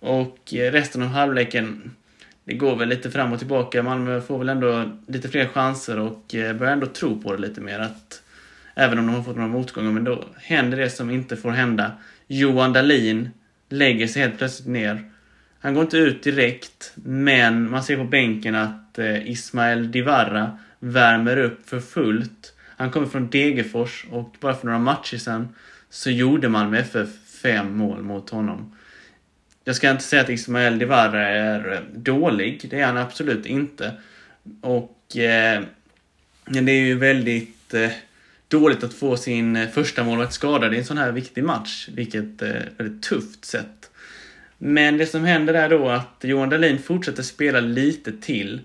Och 0.00 0.54
eh, 0.54 0.72
resten 0.72 1.02
av 1.02 1.08
halvleken, 1.08 1.94
det 2.44 2.54
går 2.54 2.76
väl 2.76 2.88
lite 2.88 3.10
fram 3.10 3.32
och 3.32 3.38
tillbaka. 3.38 3.82
Malmö 3.82 4.20
får 4.20 4.38
väl 4.38 4.48
ändå 4.48 4.98
lite 5.06 5.28
fler 5.28 5.46
chanser 5.46 5.98
och 5.98 6.34
eh, 6.34 6.56
börjar 6.56 6.72
ändå 6.72 6.86
tro 6.86 7.22
på 7.22 7.32
det 7.32 7.42
lite 7.42 7.60
mer. 7.60 7.78
Att 7.78 8.22
även 8.74 8.98
om 8.98 9.06
de 9.06 9.14
har 9.14 9.22
fått 9.22 9.36
några 9.36 9.48
motgångar, 9.48 9.90
men 9.90 10.04
då 10.04 10.24
händer 10.36 10.78
det 10.78 10.90
som 10.90 11.10
inte 11.10 11.36
får 11.36 11.50
hända. 11.50 11.92
Johan 12.26 12.72
Dahlin 12.72 13.30
lägger 13.68 14.06
sig 14.06 14.22
helt 14.22 14.38
plötsligt 14.38 14.68
ner. 14.68 15.10
Han 15.60 15.74
går 15.74 15.82
inte 15.82 15.96
ut 15.96 16.22
direkt, 16.22 16.92
men 16.94 17.70
man 17.70 17.82
ser 17.82 17.96
på 17.96 18.04
bänken 18.04 18.54
att 18.54 18.98
eh, 18.98 19.30
Ismael 19.30 19.90
Divarra 19.90 20.58
värmer 20.84 21.36
upp 21.36 21.68
för 21.68 21.80
fullt. 21.80 22.52
Han 22.76 22.90
kommer 22.90 23.06
från 23.06 23.30
Degerfors 23.30 24.06
och 24.10 24.36
bara 24.40 24.54
för 24.54 24.66
några 24.66 24.78
matcher 24.78 25.16
sedan 25.16 25.48
så 25.90 26.10
gjorde 26.10 26.48
Malmö 26.48 26.78
FF 26.78 27.08
fem 27.42 27.76
mål 27.76 28.02
mot 28.02 28.30
honom. 28.30 28.76
Jag 29.64 29.76
ska 29.76 29.90
inte 29.90 30.04
säga 30.04 30.22
att 30.22 30.28
Ismael 30.28 30.78
Divarra 30.78 31.28
är 31.28 31.72
eh, 31.72 31.80
dålig, 31.94 32.66
det 32.70 32.80
är 32.80 32.86
han 32.86 32.96
absolut 32.96 33.46
inte. 33.46 33.92
Och 34.60 35.16
eh, 35.16 35.62
det 36.44 36.72
är 36.72 36.80
ju 36.80 36.98
väldigt 36.98 37.74
eh, 37.74 37.90
dåligt 38.48 38.84
att 38.84 38.94
få 38.94 39.16
sin 39.16 39.56
eh, 39.56 39.68
första 39.68 40.04
målvakt 40.04 40.32
skadad 40.32 40.74
i 40.74 40.78
en 40.78 40.84
sån 40.84 40.98
här 40.98 41.12
viktig 41.12 41.44
match, 41.44 41.88
vilket 41.92 42.42
eh, 42.42 42.48
är 42.48 42.54
ett 42.54 42.80
väldigt 42.80 43.02
tufft 43.02 43.44
sätt. 43.44 43.90
Men 44.58 44.98
det 44.98 45.06
som 45.06 45.24
händer 45.24 45.54
är 45.54 45.68
då 45.68 45.88
att 45.88 46.16
Johan 46.20 46.48
Dahlin 46.48 46.78
fortsätter 46.78 47.22
spela 47.22 47.60
lite 47.60 48.12
till. 48.12 48.60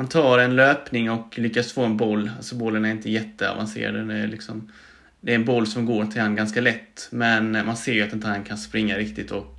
Han 0.00 0.08
tar 0.08 0.38
en 0.38 0.56
löpning 0.56 1.10
och 1.10 1.38
lyckas 1.38 1.72
få 1.72 1.84
en 1.84 1.96
boll. 1.96 2.30
Alltså 2.36 2.54
bollen 2.54 2.84
är 2.84 2.90
inte 2.90 3.10
jätteavancerad. 3.10 3.94
Den 3.94 4.10
är 4.10 4.26
liksom, 4.26 4.72
det 5.20 5.32
är 5.32 5.34
en 5.34 5.44
boll 5.44 5.66
som 5.66 5.86
går 5.86 6.04
till 6.04 6.20
han 6.20 6.36
ganska 6.36 6.60
lätt. 6.60 7.08
Men 7.10 7.52
man 7.52 7.76
ser 7.76 7.92
ju 7.92 8.02
att 8.02 8.12
inte 8.12 8.26
han 8.26 8.44
kan 8.44 8.58
springa 8.58 8.98
riktigt 8.98 9.30
och 9.30 9.56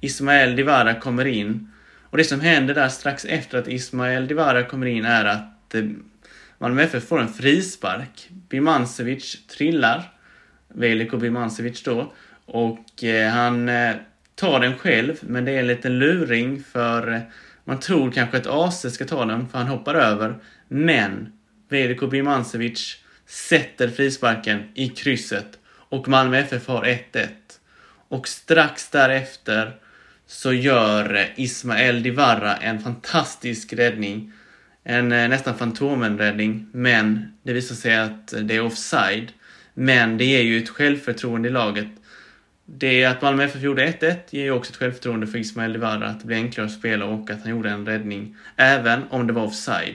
Ismael 0.00 0.56
Divara 0.56 0.94
kommer 0.94 1.24
in. 1.24 1.70
Och 2.02 2.18
det 2.18 2.24
som 2.24 2.40
händer 2.40 2.74
där 2.74 2.88
strax 2.88 3.24
efter 3.24 3.58
att 3.58 3.68
Ismael 3.68 4.26
Divara 4.26 4.62
kommer 4.62 4.86
in 4.86 5.04
är 5.04 5.24
att 5.24 5.74
eh, 5.74 5.84
Malmö 6.58 6.82
FF 6.82 7.08
får 7.08 7.20
en 7.20 7.32
frispark. 7.32 8.28
Birmancevic 8.30 9.46
trillar. 9.46 10.12
Veliko 10.68 11.16
Birmancevic 11.16 11.82
då. 11.82 12.12
Och 12.46 13.04
eh, 13.04 13.30
han 13.30 13.68
eh, 13.68 13.94
tar 14.34 14.60
den 14.60 14.78
själv, 14.78 15.16
men 15.20 15.44
det 15.44 15.52
är 15.52 15.58
en 15.58 15.66
liten 15.66 15.98
luring 15.98 16.62
för 16.62 17.22
man 17.66 17.80
tror 17.80 18.10
kanske 18.10 18.36
att 18.36 18.46
AC 18.46 18.94
ska 18.94 19.04
ta 19.04 19.24
den, 19.24 19.48
för 19.48 19.58
han 19.58 19.66
hoppar 19.66 19.94
över. 19.94 20.38
Men 20.68 21.32
Veliko 21.68 22.06
Birmancevic 22.06 22.96
sätter 23.26 23.88
frisparken 23.88 24.62
i 24.74 24.88
krysset 24.88 25.58
och 25.88 26.08
Malmö 26.08 26.38
FF 26.38 26.66
har 26.66 26.84
1-1. 26.84 27.28
Och 28.08 28.28
strax 28.28 28.90
därefter 28.90 29.76
så 30.26 30.52
gör 30.52 31.32
Ismael 31.36 32.02
Divarra 32.02 32.56
en 32.56 32.80
fantastisk 32.80 33.72
räddning. 33.72 34.32
En 34.84 35.12
eh, 35.12 35.28
nästan 35.28 35.58
Fantomen-räddning, 35.58 36.66
men 36.72 37.32
det 37.42 37.52
visar 37.52 37.74
sig 37.74 37.96
att 37.96 38.34
det 38.42 38.56
är 38.56 38.60
offside. 38.60 39.32
Men 39.74 40.18
det 40.18 40.24
ger 40.24 40.42
ju 40.42 40.62
ett 40.62 40.68
självförtroende 40.68 41.48
i 41.48 41.52
laget 41.52 41.88
det 42.66 43.04
att 43.04 43.22
Malmö 43.22 43.44
FF 43.44 43.62
gjorde 43.62 43.86
1-1 43.86 44.16
ger 44.30 44.44
ju 44.44 44.50
också 44.50 44.70
ett 44.72 44.76
självförtroende 44.76 45.26
för 45.26 45.38
Ismael 45.38 45.72
Divara 45.72 46.06
att 46.06 46.20
det 46.20 46.26
blir 46.26 46.36
enklare 46.36 46.66
att 46.66 46.72
spela 46.72 47.04
och 47.04 47.30
att 47.30 47.42
han 47.42 47.50
gjorde 47.50 47.70
en 47.70 47.86
räddning 47.86 48.36
även 48.56 49.02
om 49.10 49.26
det 49.26 49.32
var 49.32 49.44
offside. 49.44 49.94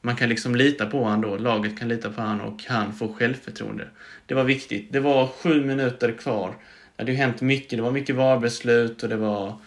man 0.00 0.16
kan 0.16 0.28
liksom 0.28 0.56
lita 0.56 0.86
på 0.86 1.04
honom 1.04 1.20
då. 1.20 1.36
Laget 1.36 1.78
kan 1.78 1.88
lita 1.88 2.10
på 2.10 2.20
honom 2.20 2.40
och 2.40 2.64
han 2.66 2.92
får 2.92 3.12
självförtroende. 3.12 3.88
Det 4.26 4.34
var 4.34 4.44
viktigt. 4.44 4.92
Det 4.92 5.00
var 5.00 5.26
sju 5.26 5.64
minuter 5.64 6.12
kvar. 6.12 6.48
Det 6.96 7.02
hade 7.02 7.12
ju 7.12 7.18
hänt 7.18 7.40
mycket. 7.40 7.78
Det 7.78 7.82
var 7.82 7.90
mycket 7.90 8.16
VAR-beslut 8.16 9.02
och 9.02 9.08
det 9.08 9.16
var 9.16 9.58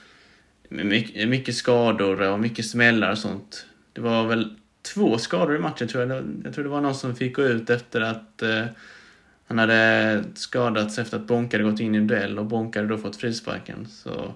mycket, 0.70 1.30
mycket 1.30 1.56
skador 1.56 2.22
och 2.22 2.40
mycket 2.40 2.66
smällar 2.66 3.12
och 3.12 3.18
sånt. 3.18 3.66
Det 3.94 4.02
var 4.02 4.28
väl 4.28 4.56
två 4.94 5.18
skador 5.18 5.56
i 5.56 5.60
matchen 5.60 5.88
tror 5.88 6.08
jag. 6.08 6.24
Jag 6.44 6.54
tror 6.54 6.64
det 6.64 6.70
var 6.70 6.82
någon 6.82 6.96
som 6.96 7.16
fick 7.16 7.36
gå 7.36 7.44
ut 7.44 7.70
efter 7.70 8.02
att 8.02 8.42
eh, 8.42 8.66
han 9.52 9.60
hade 9.60 10.24
skadats 10.34 11.00
efter 11.00 11.18
att 11.18 11.28
Bonka 11.28 11.58
hade 11.58 11.70
gått 11.70 11.80
in 11.80 11.96
i 11.96 11.98
en 11.98 12.08
duell 12.08 12.40
och 12.40 12.46
Bonka 12.46 12.80
hade 12.80 12.90
då 12.90 12.98
fått 12.98 13.16
frisparken. 13.16 13.88
Så, 13.90 14.34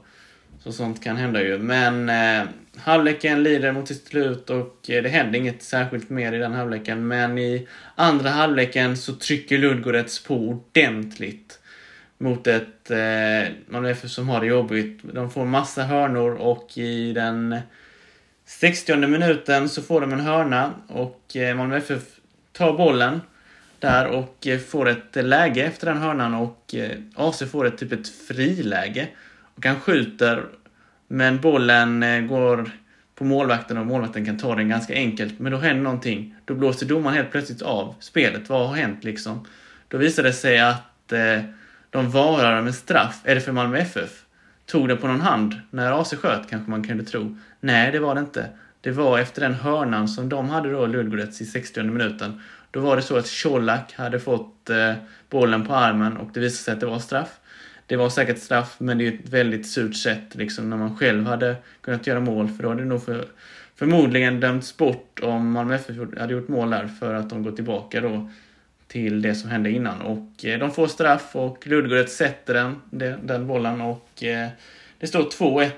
så 0.64 0.72
sånt 0.72 1.04
kan 1.04 1.16
hända 1.16 1.44
ju. 1.44 1.58
Men 1.58 2.10
eh, 2.10 2.48
halvleken 2.78 3.44
lider 3.44 3.72
mot 3.72 3.88
sitt 3.88 4.08
slut 4.08 4.50
och 4.50 4.90
eh, 4.90 5.04
det 5.04 5.10
händer 5.10 5.40
inget 5.40 5.64
särskilt 5.64 6.10
mer 6.10 6.34
i 6.34 6.38
den 6.38 6.54
halvleken. 6.54 7.08
Men 7.08 7.38
i 7.38 7.68
andra 7.96 8.30
halvleken 8.30 8.98
så 8.98 9.14
trycker 9.16 9.58
Ludgorets 9.58 10.24
på 10.24 10.36
ordentligt 10.36 11.60
mot 12.18 12.48
ett 12.48 12.92
eh, 12.92 13.54
Malmö 13.68 13.90
FF 13.90 14.12
som 14.12 14.30
har 14.30 14.40
det 14.40 14.48
jobbigt. 14.48 15.00
De 15.04 15.32
får 15.32 15.46
massa 15.46 15.84
hörnor 15.84 16.32
och 16.32 16.78
i 16.78 17.14
den 17.14 17.56
60 18.46 18.96
minuten 18.96 19.70
så 19.70 19.82
får 19.82 20.02
de 20.02 20.14
en 20.14 20.20
hörna 20.20 20.74
och 20.88 21.36
eh, 21.36 21.56
Malmö 21.56 21.78
FF 21.78 22.04
tar 22.52 22.78
bollen 22.78 23.22
där 23.86 24.08
och 24.08 24.48
eh, 24.48 24.60
får 24.60 24.89
ett 24.89 25.15
läge 25.15 25.63
efter 25.63 25.88
den 25.88 25.98
hörnan 25.98 26.34
och 26.34 26.75
eh, 26.75 26.98
AC 27.15 27.44
får 27.51 27.65
ett 27.65 27.77
typ 27.77 27.92
ett 27.92 28.10
friläge. 28.27 29.08
Och 29.56 29.65
han 29.65 29.80
skjuter 29.80 30.44
men 31.08 31.42
bollen 31.42 32.04
eh, 32.04 32.22
går 32.22 32.70
på 33.15 33.24
målvakten 33.24 33.77
och 33.77 33.86
målvakten 33.86 34.25
kan 34.25 34.38
ta 34.38 34.56
den 34.56 34.70
ganska 34.70 34.94
enkelt. 34.94 35.39
Men 35.39 35.51
då 35.51 35.58
händer 35.58 35.84
någonting. 35.84 36.36
Då 36.46 36.54
blåser 36.54 36.86
domaren 36.86 37.15
helt 37.15 37.32
plötsligt 37.32 37.62
av 37.62 37.96
spelet. 38.00 38.50
Vad 38.50 38.68
har 38.68 38.75
hänt 38.75 39.04
liksom? 39.04 39.48
Då 39.88 39.98
visar 39.98 40.24
det 40.24 40.34
sig 40.34 40.60
att 40.60 41.12
eh, 41.12 41.42
de 41.89 42.12
varar 42.12 42.62
med 42.62 42.75
straff. 42.75 43.22
Är 43.24 43.36
det 43.36 43.42
för 43.42 43.51
Malmö 43.51 43.77
FF? 43.77 44.25
Tog 44.65 44.88
det 44.88 44.96
på 44.96 45.08
någon 45.08 45.22
hand 45.22 45.56
när 45.70 46.01
AC 46.01 46.13
sköt 46.13 46.50
kanske 46.50 46.72
man 46.72 46.84
kunde 46.84 47.04
tro. 47.04 47.38
Nej, 47.60 47.92
det 47.92 48.00
var 48.00 48.15
det 48.15 48.22
inte. 48.22 48.50
Det 48.82 48.92
var 48.92 49.20
efter 49.20 49.42
den 49.42 49.54
hörnan 49.54 50.08
som 50.08 50.30
de 50.30 50.50
hade 50.50 50.72
då, 50.72 50.86
Ludgorets, 50.86 51.42
i 51.42 51.46
60 51.46 51.84
minuten. 51.84 52.42
Då 52.75 52.82
var 52.82 52.96
det 52.96 53.01
så 53.01 53.17
att 53.17 53.44
Colak 53.44 53.94
hade 53.94 54.20
fått 54.20 54.70
eh, 54.70 54.94
bollen 55.29 55.65
på 55.65 55.74
armen 55.74 56.17
och 56.17 56.29
det 56.34 56.39
visade 56.39 56.63
sig 56.63 56.74
att 56.74 56.79
det 56.79 56.86
var 56.86 57.00
straff. 57.00 57.39
Det 57.86 57.96
var 57.96 58.10
säkert 58.10 58.39
straff, 58.39 58.75
men 58.77 58.98
det 58.98 59.08
är 59.08 59.12
ett 59.12 59.29
väldigt 59.29 59.67
surt 59.67 59.96
sätt 59.96 60.36
liksom, 60.36 60.70
när 60.70 60.77
man 60.77 60.98
själv 60.98 61.25
hade 61.25 61.55
kunnat 61.82 62.08
göra 62.08 62.20
mål. 62.20 62.50
För 62.50 62.63
då 62.63 62.70
hade 62.70 62.82
det 62.82 62.88
nog 62.88 63.05
för, 63.05 63.25
förmodligen 63.75 64.39
dömts 64.39 64.77
bort 64.77 65.20
om 65.24 65.51
Malmö 65.51 65.75
FF 65.75 65.98
hade 66.20 66.34
gjort 66.34 66.48
mål 66.48 66.70
där 66.70 66.88
för 66.88 67.13
att 67.13 67.29
de 67.29 67.44
går 67.44 67.51
tillbaka 67.51 68.01
då 68.01 68.29
till 68.88 69.22
det 69.22 69.36
som 69.36 69.50
hände 69.50 69.72
innan. 69.72 70.01
Och 70.01 70.46
eh, 70.46 70.60
de 70.60 70.72
får 70.72 70.88
straff 70.88 71.36
och 71.36 71.67
Ludgorets 71.67 72.15
sätter 72.15 72.53
den, 72.53 72.82
den, 72.89 73.27
den 73.27 73.48
bollen 73.48 73.82
och 73.82 74.24
eh, 74.24 74.50
det 75.00 75.08
står 75.08 75.24
2-1 75.24 75.72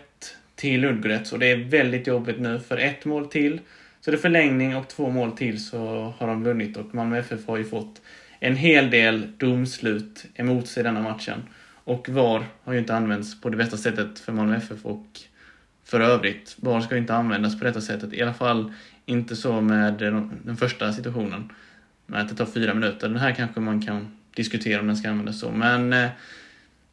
till 0.56 0.82
Ludgorets 0.82 1.34
och 1.34 1.40
det 1.40 1.52
är 1.52 1.58
väldigt 1.58 2.08
jobbigt 2.08 2.40
nu 2.40 2.60
för 2.60 2.78
ett 2.78 3.06
mål 3.06 3.28
till 3.28 3.60
så 4.08 4.12
det 4.12 4.18
är 4.18 4.22
förlängning 4.22 4.76
och 4.76 4.88
två 4.88 5.10
mål 5.10 5.32
till 5.32 5.66
så 5.66 6.14
har 6.18 6.28
de 6.28 6.44
vunnit 6.44 6.78
och 6.78 6.96
Malmö 6.96 7.18
FF 7.18 7.48
har 7.48 7.58
ju 7.58 7.64
fått 7.64 8.02
en 8.40 8.56
hel 8.56 8.90
del 8.90 9.28
domslut 9.38 10.26
emot 10.36 10.68
sig 10.68 10.84
denna 10.84 11.02
matchen. 11.02 11.44
Och 11.84 12.10
VAR 12.10 12.46
har 12.64 12.74
ju 12.74 12.80
inte 12.80 12.96
använts 12.96 13.42
på 13.42 13.50
det 13.50 13.58
bästa 13.58 13.78
sättet 13.78 14.20
för 14.20 14.34
Malmö 14.34 14.56
FF 14.56 14.86
och 14.86 15.06
för 15.84 16.00
övrigt. 16.00 16.56
VAR 16.60 16.82
ska 16.82 16.96
ju 16.96 17.02
inte 17.02 17.16
användas 17.16 17.60
på 17.60 17.66
detta 17.66 17.82
sättet. 17.82 18.14
I 18.14 18.22
alla 18.22 18.34
fall 18.34 18.74
inte 19.06 19.36
så 19.36 19.62
med 19.62 19.94
den 20.44 20.58
första 20.58 20.94
situationen. 20.94 21.52
Med 22.06 22.22
att 22.22 22.30
det 22.30 22.36
tar 22.36 22.46
fyra 22.46 22.74
minuter. 22.74 23.08
Den 23.08 23.18
här 23.20 23.32
kanske 23.32 23.60
man 23.60 23.82
kan 23.82 24.18
diskutera 24.36 24.80
om 24.80 24.88
den 24.88 24.98
ska 24.98 25.10
användas 25.10 25.40
så. 25.40 25.52
Men 25.52 25.94
eh, 25.94 26.10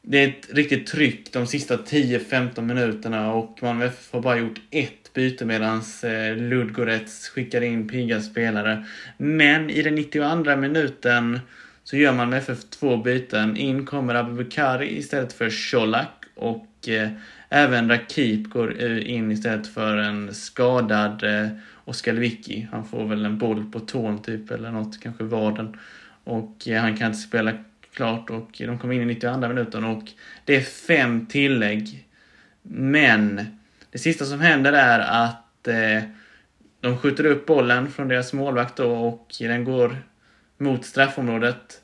det 0.07 0.25
är 0.25 0.29
ett 0.29 0.55
riktigt 0.55 0.87
tryck 0.87 1.33
de 1.33 1.47
sista 1.47 1.77
10-15 1.77 2.61
minuterna 2.61 3.33
och 3.33 3.59
Malmö 3.63 3.85
FF 3.85 4.13
har 4.13 4.21
bara 4.21 4.39
gjort 4.39 4.61
ett 4.71 5.13
byte 5.13 5.45
medan 5.45 5.83
eh, 6.03 6.37
Ludgorets 6.37 7.29
skickar 7.29 7.61
in 7.61 7.89
pigga 7.89 8.21
spelare. 8.21 8.85
Men 9.17 9.71
i 9.71 9.83
den 9.83 9.95
92 9.95 10.57
minuten 10.57 11.41
så 11.85 11.97
gör 11.97 12.13
Malmö 12.13 12.37
FF 12.37 12.65
två 12.71 12.97
byten. 12.97 13.57
In 13.57 13.87
kommer 13.87 14.15
Abubakari 14.15 14.99
istället 14.99 15.33
för 15.33 15.71
Colak 15.71 16.25
och 16.35 16.89
eh, 16.89 17.09
även 17.49 17.89
Rakip 17.89 18.51
går 18.51 18.81
in 18.99 19.31
istället 19.31 19.67
för 19.67 19.97
en 19.97 20.35
skadad 20.35 21.25
eh, 21.25 21.49
Oskar 21.85 22.13
Lewicki. 22.13 22.69
Han 22.73 22.85
får 22.85 23.05
väl 23.05 23.25
en 23.25 23.39
boll 23.39 23.71
på 23.73 23.81
tån 23.81 24.23
typ 24.23 24.51
eller 24.51 24.71
något, 24.71 25.01
kanske 25.03 25.25
vaden. 25.25 25.77
Och 26.25 26.69
eh, 26.69 26.81
han 26.81 26.97
kan 26.97 27.07
inte 27.07 27.19
spela 27.19 27.53
klart 27.95 28.31
och 28.31 28.51
de 28.59 28.79
kom 28.79 28.93
in 28.93 29.03
i 29.03 29.05
92 29.05 29.49
minuten 29.49 29.85
och 29.85 30.03
det 30.45 30.57
är 30.57 30.61
fem 30.61 31.27
tillägg. 31.27 32.09
Men 32.63 33.47
det 33.91 33.99
sista 33.99 34.25
som 34.25 34.41
händer 34.41 34.73
är 34.73 34.99
att 34.99 35.69
eh, 35.69 36.03
de 36.81 36.99
skjuter 36.99 37.27
upp 37.27 37.47
bollen 37.47 37.91
från 37.91 38.09
deras 38.09 38.33
målvakt 38.33 38.77
då 38.77 38.91
och 38.91 39.35
den 39.39 39.65
går 39.65 39.97
mot 40.59 40.85
straffområdet. 40.85 41.81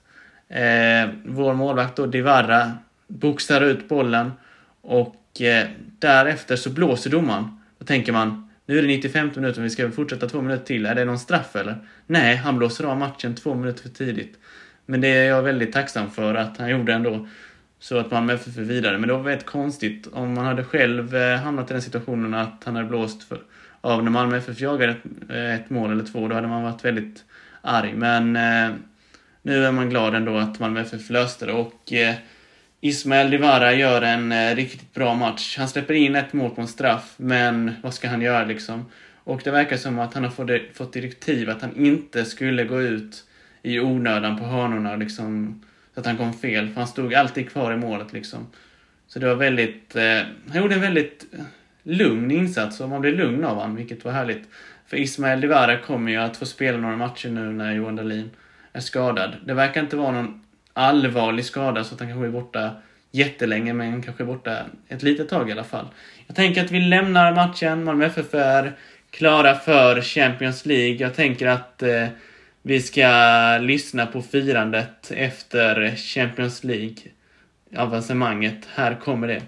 Eh, 0.48 1.08
vår 1.24 1.54
målvakt 1.54 1.96
då, 1.96 2.06
Divarra, 2.06 2.72
boxar 3.06 3.60
ut 3.60 3.88
bollen 3.88 4.32
och 4.80 5.40
eh, 5.40 5.68
därefter 5.98 6.56
så 6.56 6.70
blåser 6.70 7.10
domaren. 7.10 7.60
Då 7.78 7.84
tänker 7.84 8.12
man, 8.12 8.50
nu 8.66 8.78
är 8.78 8.82
det 8.82 8.88
95 8.88 9.30
minuter, 9.36 9.62
vi 9.62 9.70
ska 9.70 9.90
fortsätta 9.90 10.28
två 10.28 10.40
minuter 10.40 10.64
till. 10.64 10.86
Är 10.86 10.94
det 10.94 11.04
någon 11.04 11.18
straff 11.18 11.56
eller? 11.56 11.78
Nej, 12.06 12.36
han 12.36 12.58
blåser 12.58 12.84
av 12.84 12.96
matchen 12.96 13.34
två 13.34 13.54
minuter 13.54 13.82
för 13.82 13.88
tidigt. 13.88 14.38
Men 14.90 15.00
det 15.00 15.08
är 15.08 15.28
jag 15.28 15.42
väldigt 15.42 15.72
tacksam 15.72 16.10
för 16.10 16.34
att 16.34 16.58
han 16.58 16.70
gjorde 16.70 16.92
ändå. 16.92 17.26
Så 17.78 17.98
att 17.98 18.10
Malmö 18.10 18.32
FF 18.32 18.58
är 18.58 18.62
vidare. 18.62 18.98
Men 18.98 19.08
det 19.08 19.14
var 19.14 19.22
väldigt 19.22 19.46
konstigt 19.46 20.06
om 20.12 20.34
man 20.34 20.46
hade 20.46 20.64
själv 20.64 21.16
eh, 21.16 21.36
hamnat 21.36 21.70
i 21.70 21.72
den 21.72 21.82
situationen 21.82 22.34
att 22.34 22.62
han 22.64 22.76
hade 22.76 22.88
blåst 22.88 23.22
för, 23.22 23.40
av 23.80 24.04
när 24.04 24.10
Malmö 24.10 24.36
FF 24.36 24.60
jagade 24.60 24.92
ett, 24.92 25.30
eh, 25.30 25.54
ett 25.54 25.70
mål 25.70 25.92
eller 25.92 26.04
två. 26.04 26.28
Då 26.28 26.34
hade 26.34 26.48
man 26.48 26.62
varit 26.62 26.84
väldigt 26.84 27.24
arg. 27.62 27.92
Men 27.94 28.36
eh, 28.36 28.76
nu 29.42 29.64
är 29.64 29.72
man 29.72 29.90
glad 29.90 30.14
ändå 30.14 30.36
att 30.36 30.58
Malmö 30.58 30.80
FF 30.80 31.10
löste 31.10 31.46
det. 31.46 31.52
Och 31.52 31.92
eh, 31.92 32.14
Ismael 32.80 33.30
Divara 33.30 33.72
gör 33.72 34.02
en 34.02 34.32
eh, 34.32 34.54
riktigt 34.56 34.94
bra 34.94 35.14
match. 35.14 35.58
Han 35.58 35.68
släpper 35.68 35.94
in 35.94 36.16
ett 36.16 36.32
mål 36.32 36.50
på 36.50 36.60
en 36.60 36.68
straff, 36.68 37.14
men 37.16 37.72
vad 37.82 37.94
ska 37.94 38.08
han 38.08 38.22
göra 38.22 38.44
liksom? 38.44 38.84
Och 39.24 39.40
det 39.44 39.50
verkar 39.50 39.76
som 39.76 39.98
att 39.98 40.14
han 40.14 40.24
har 40.24 40.30
fått, 40.30 40.76
fått 40.76 40.92
direktiv 40.92 41.50
att 41.50 41.62
han 41.62 41.76
inte 41.76 42.24
skulle 42.24 42.64
gå 42.64 42.82
ut 42.82 43.24
i 43.62 43.80
onödan 43.80 44.38
på 44.38 44.44
hörnorna 44.44 44.96
liksom, 44.96 45.60
så 45.94 46.00
att 46.00 46.06
han 46.06 46.16
kom 46.16 46.32
fel. 46.32 46.68
För 46.68 46.74
han 46.74 46.86
stod 46.86 47.14
alltid 47.14 47.50
kvar 47.50 47.72
i 47.72 47.76
målet 47.76 48.12
liksom. 48.12 48.46
Så 49.06 49.18
det 49.18 49.26
var 49.26 49.34
väldigt, 49.34 49.96
eh, 49.96 50.20
han 50.48 50.62
gjorde 50.62 50.74
en 50.74 50.80
väldigt 50.80 51.26
eh, 51.32 51.44
lugn 51.82 52.30
insats 52.30 52.80
och 52.80 52.88
man 52.88 53.00
blev 53.00 53.14
lugn 53.14 53.44
av 53.44 53.56
honom, 53.56 53.76
vilket 53.76 54.04
var 54.04 54.12
härligt. 54.12 54.48
För 54.86 54.96
Ismael 54.96 55.40
Divara 55.40 55.78
kommer 55.78 56.12
ju 56.12 56.18
att 56.18 56.36
få 56.36 56.46
spela 56.46 56.78
några 56.78 56.96
matcher 56.96 57.28
nu 57.28 57.52
när 57.52 57.72
Johan 57.72 57.96
Dahlin 57.96 58.30
är 58.72 58.80
skadad. 58.80 59.36
Det 59.44 59.54
verkar 59.54 59.80
inte 59.80 59.96
vara 59.96 60.10
någon 60.12 60.42
allvarlig 60.72 61.44
skada 61.44 61.84
så 61.84 61.94
att 61.94 62.00
han 62.00 62.08
kanske 62.08 62.26
är 62.26 62.30
borta 62.30 62.70
jättelänge, 63.10 63.72
men 63.72 64.02
kanske 64.02 64.24
borta 64.24 64.58
ett 64.88 65.02
litet 65.02 65.28
tag 65.28 65.48
i 65.48 65.52
alla 65.52 65.64
fall. 65.64 65.86
Jag 66.26 66.36
tänker 66.36 66.64
att 66.64 66.70
vi 66.70 66.80
lämnar 66.80 67.34
matchen. 67.34 67.84
Malmö 67.84 68.06
FF 68.06 68.34
är 68.34 68.72
klara 69.10 69.54
för 69.54 70.00
Champions 70.00 70.66
League. 70.66 70.96
Jag 70.96 71.14
tänker 71.14 71.46
att 71.46 71.82
eh, 71.82 72.06
vi 72.62 72.80
ska 72.80 73.08
lyssna 73.60 74.06
på 74.06 74.22
firandet 74.22 75.10
efter 75.10 75.96
Champions 75.96 76.64
League-avancemanget. 76.64 78.66
Här 78.74 78.94
kommer 78.94 79.28
det. 79.28 79.42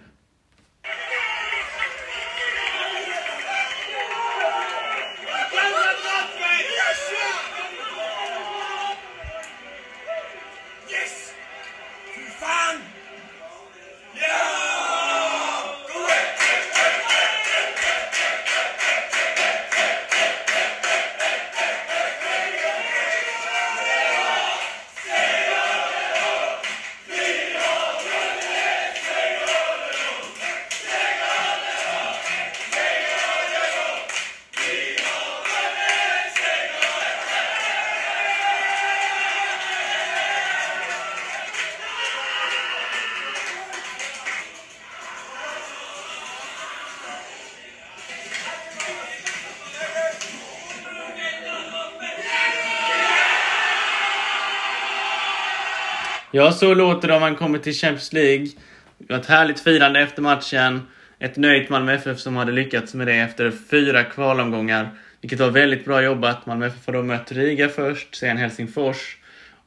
Ja, 56.34 56.52
så 56.52 56.74
låter 56.74 57.08
det 57.08 57.14
om 57.14 57.20
man 57.20 57.36
kommer 57.36 57.58
till 57.58 57.72
Champions 57.72 58.12
League. 58.12 58.46
Det 58.98 59.12
var 59.12 59.20
ett 59.20 59.26
härligt 59.26 59.60
firande 59.60 60.00
efter 60.00 60.22
matchen. 60.22 60.80
Ett 61.18 61.36
nöjt 61.36 61.68
Malmö 61.68 61.94
FF 61.94 62.18
som 62.18 62.36
hade 62.36 62.52
lyckats 62.52 62.94
med 62.94 63.06
det 63.06 63.14
efter 63.14 63.52
fyra 63.70 64.04
kvalomgångar. 64.04 64.88
Vilket 65.20 65.40
var 65.40 65.50
väldigt 65.50 65.84
bra 65.84 66.02
jobbat. 66.02 66.46
Malmö 66.46 66.66
FF 66.66 66.86
har 66.86 66.92
då 66.92 67.02
mött 67.02 67.32
Riga 67.32 67.68
först, 67.68 68.14
sen 68.14 68.36
Helsingfors 68.36 69.16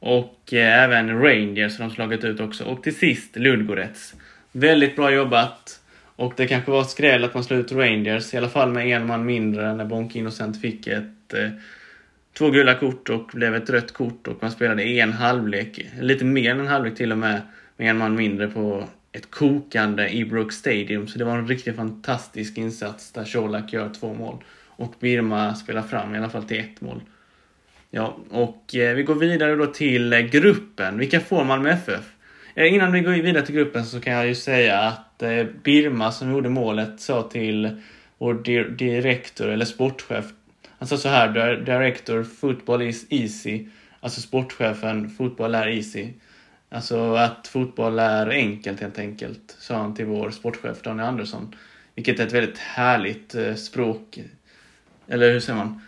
och 0.00 0.52
eh, 0.52 0.82
även 0.82 1.22
Rangers 1.22 1.76
som 1.76 1.88
de 1.88 1.94
slagit 1.94 2.24
ut 2.24 2.40
också. 2.40 2.64
Och 2.64 2.82
till 2.82 2.96
sist 2.96 3.36
Ludgorets. 3.36 4.14
Väldigt 4.52 4.96
bra 4.96 5.10
jobbat. 5.10 5.80
Och 6.16 6.32
det 6.36 6.46
kanske 6.46 6.70
var 6.70 6.84
skräll 6.84 7.24
att 7.24 7.34
man 7.34 7.44
slog 7.44 7.60
ut 7.60 7.72
Rangers, 7.72 8.34
i 8.34 8.36
alla 8.36 8.48
fall 8.48 8.72
med 8.72 8.86
en 8.86 9.06
man 9.06 9.26
mindre 9.26 9.74
när 9.74 9.84
Bonke 9.84 10.18
Innocent 10.18 10.60
fick 10.60 10.86
ett 10.86 11.34
eh, 11.34 11.50
två 12.38 12.50
gula 12.50 12.74
kort 12.74 13.10
och 13.10 13.30
blev 13.32 13.54
ett 13.54 13.70
rött 13.70 13.92
kort 13.92 14.28
och 14.28 14.36
man 14.40 14.50
spelade 14.50 14.82
en 14.82 15.12
halvlek, 15.12 15.80
lite 16.00 16.24
mer 16.24 16.50
än 16.50 16.60
en 16.60 16.66
halvlek 16.66 16.96
till 16.96 17.12
och 17.12 17.18
med, 17.18 17.40
med 17.76 17.90
en 17.90 17.98
man 17.98 18.14
mindre 18.14 18.48
på 18.48 18.88
ett 19.12 19.30
kokande 19.30 20.16
Ibrox 20.16 20.56
Stadium. 20.56 21.08
Så 21.08 21.18
det 21.18 21.24
var 21.24 21.38
en 21.38 21.48
riktigt 21.48 21.76
fantastisk 21.76 22.58
insats 22.58 23.12
där 23.12 23.24
Colak 23.24 23.72
gör 23.72 23.90
två 24.00 24.14
mål. 24.14 24.36
Och 24.66 24.94
Birma 25.00 25.54
spelar 25.54 25.82
fram 25.82 26.14
i 26.14 26.18
alla 26.18 26.30
fall 26.30 26.44
till 26.44 26.60
ett 26.60 26.80
mål. 26.80 27.00
Ja, 27.90 28.16
och 28.30 28.74
eh, 28.74 28.94
vi 28.94 29.02
går 29.02 29.14
vidare 29.14 29.54
då 29.54 29.66
till 29.66 30.12
eh, 30.12 30.18
gruppen. 30.18 30.98
Vilka 30.98 31.20
får 31.20 31.44
Malmö 31.44 31.70
FF? 31.70 32.04
Eh, 32.54 32.74
innan 32.74 32.92
vi 32.92 33.00
går 33.00 33.12
vidare 33.12 33.46
till 33.46 33.54
gruppen 33.54 33.84
så 33.84 34.00
kan 34.00 34.12
jag 34.12 34.26
ju 34.26 34.34
säga 34.34 34.78
att 34.78 35.22
eh, 35.22 35.44
Birma 35.62 36.12
som 36.12 36.30
gjorde 36.30 36.48
målet 36.48 37.00
sa 37.00 37.22
till 37.22 37.82
vår 38.18 38.34
di 38.34 38.62
direktor 38.62 39.48
eller 39.48 39.64
sportchef. 39.64 40.24
Han 40.78 40.88
sa 40.88 40.96
så 40.96 41.08
här, 41.08 41.56
director 41.56 42.22
football 42.22 42.82
is 42.82 43.06
easy. 43.10 43.66
Alltså 44.00 44.20
sportchefen, 44.20 45.10
fotboll 45.10 45.54
är 45.54 45.68
easy. 45.68 46.08
Alltså 46.68 47.14
att 47.14 47.48
fotboll 47.48 47.98
är 47.98 48.30
enkelt 48.30 48.80
helt 48.80 48.98
enkelt, 48.98 49.56
sa 49.58 49.76
han 49.76 49.94
till 49.94 50.06
vår 50.06 50.30
sportchef 50.30 50.82
Daniel 50.82 51.08
Andersson. 51.08 51.54
Vilket 51.94 52.20
är 52.20 52.26
ett 52.26 52.32
väldigt 52.32 52.58
härligt 52.58 53.34
eh, 53.34 53.54
språk. 53.54 54.20
Eller 55.08 55.32
hur 55.32 55.40
säger 55.40 55.58
man? 55.58 55.80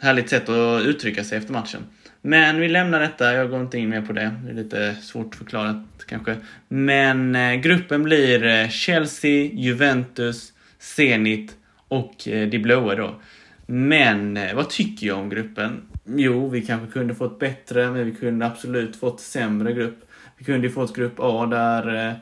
Härligt 0.00 0.30
sätt 0.30 0.48
att 0.48 0.82
uttrycka 0.82 1.24
sig 1.24 1.38
efter 1.38 1.52
matchen. 1.52 1.86
Men 2.22 2.60
vi 2.60 2.68
lämnar 2.68 3.00
detta, 3.00 3.34
jag 3.34 3.50
går 3.50 3.60
inte 3.60 3.78
in 3.78 3.88
mer 3.88 4.02
på 4.02 4.12
det. 4.12 4.34
Det 4.44 4.50
är 4.50 4.54
lite 4.54 4.94
svårt 4.94 5.34
förklarat 5.34 5.76
kanske. 6.06 6.36
Men 6.68 7.34
eh, 7.34 7.54
gruppen 7.54 8.02
blir 8.02 8.44
eh, 8.44 8.68
Chelsea, 8.68 9.50
Juventus, 9.52 10.52
Zenit 10.78 11.56
och 11.88 12.14
De 12.24 12.58
blåa 12.58 12.94
då. 12.94 13.20
Men 13.66 14.36
eh, 14.36 14.54
vad 14.54 14.70
tycker 14.70 15.06
jag 15.06 15.18
om 15.18 15.28
gruppen? 15.28 15.82
Jo, 16.04 16.48
vi 16.48 16.62
kanske 16.62 16.92
kunde 16.92 17.14
fått 17.14 17.38
bättre, 17.38 17.90
men 17.90 18.04
vi 18.04 18.12
kunde 18.14 18.46
absolut 18.46 18.96
fått 18.96 19.20
sämre 19.20 19.72
grupp. 19.72 19.98
Vi 20.38 20.44
kunde 20.44 20.66
ju 20.66 20.72
fått 20.72 20.96
grupp 20.96 21.14
A 21.16 21.46
där... 21.46 22.08
Eh, 22.08 22.14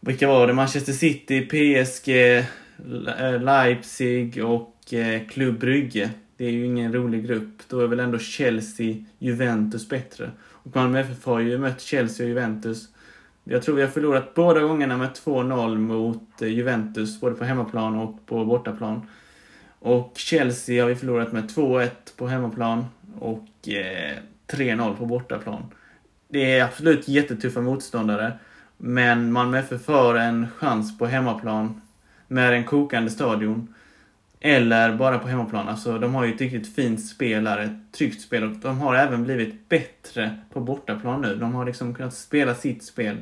vilka 0.00 0.28
var 0.28 0.46
det? 0.46 0.52
Manchester 0.52 0.92
City, 0.92 1.40
PSG, 1.40 2.08
eh, 2.08 3.40
Leipzig 3.42 4.44
och 4.44 4.94
eh, 4.94 5.26
Club 5.28 5.58
Brygge. 5.58 6.10
Det 6.36 6.44
är 6.44 6.50
ju 6.50 6.66
ingen 6.66 6.92
rolig 6.92 7.26
grupp. 7.26 7.62
Då 7.68 7.80
är 7.80 7.86
väl 7.86 8.00
ändå 8.00 8.18
Chelsea, 8.18 8.94
Juventus 9.18 9.88
bättre. 9.88 10.30
Och 10.40 10.76
Malmö 10.76 11.00
FF 11.00 11.24
har 11.24 11.40
ju 11.40 11.58
mött 11.58 11.80
Chelsea 11.80 12.24
och 12.24 12.28
Juventus. 12.28 12.88
Jag 13.44 13.62
tror 13.62 13.76
vi 13.76 13.82
har 13.82 13.88
förlorat 13.88 14.34
båda 14.34 14.60
gångerna 14.60 14.96
med 14.96 15.08
2-0 15.24 15.78
mot 15.78 16.42
eh, 16.42 16.48
Juventus, 16.48 17.20
både 17.20 17.34
på 17.34 17.44
hemmaplan 17.44 17.94
och 17.94 18.26
på 18.26 18.44
bortaplan. 18.44 19.06
Och 19.80 20.12
Chelsea 20.16 20.82
har 20.82 20.88
vi 20.88 20.96
förlorat 20.96 21.32
med 21.32 21.50
2-1 21.50 21.90
på 22.16 22.26
hemmaplan 22.26 22.86
och 23.18 23.68
eh, 23.68 24.16
3-0 24.46 24.96
på 24.96 25.06
bortaplan. 25.06 25.62
Det 26.28 26.58
är 26.58 26.64
absolut 26.64 27.08
jättetuffa 27.08 27.60
motståndare. 27.60 28.32
Men 28.76 29.32
Malmö 29.32 29.58
FF 29.58 29.88
har 29.88 30.14
en 30.14 30.46
chans 30.56 30.98
på 30.98 31.06
hemmaplan 31.06 31.80
med 32.28 32.52
en 32.52 32.64
kokande 32.64 33.10
stadion. 33.10 33.74
Eller 34.40 34.96
bara 34.96 35.18
på 35.18 35.28
hemmaplan. 35.28 35.68
Alltså, 35.68 35.98
de 35.98 36.14
har 36.14 36.24
ju 36.24 36.34
ett 36.34 36.40
riktigt 36.40 36.74
fint 36.74 37.06
spel 37.06 37.46
här, 37.46 37.58
ett 37.58 37.92
tryggt 37.92 38.20
spel. 38.20 38.44
Och 38.44 38.50
de 38.50 38.78
har 38.78 38.94
även 38.94 39.24
blivit 39.24 39.68
bättre 39.68 40.36
på 40.52 40.60
bortaplan 40.60 41.20
nu. 41.20 41.36
De 41.36 41.54
har 41.54 41.66
liksom 41.66 41.94
kunnat 41.94 42.14
spela 42.14 42.54
sitt 42.54 42.84
spel. 42.84 43.16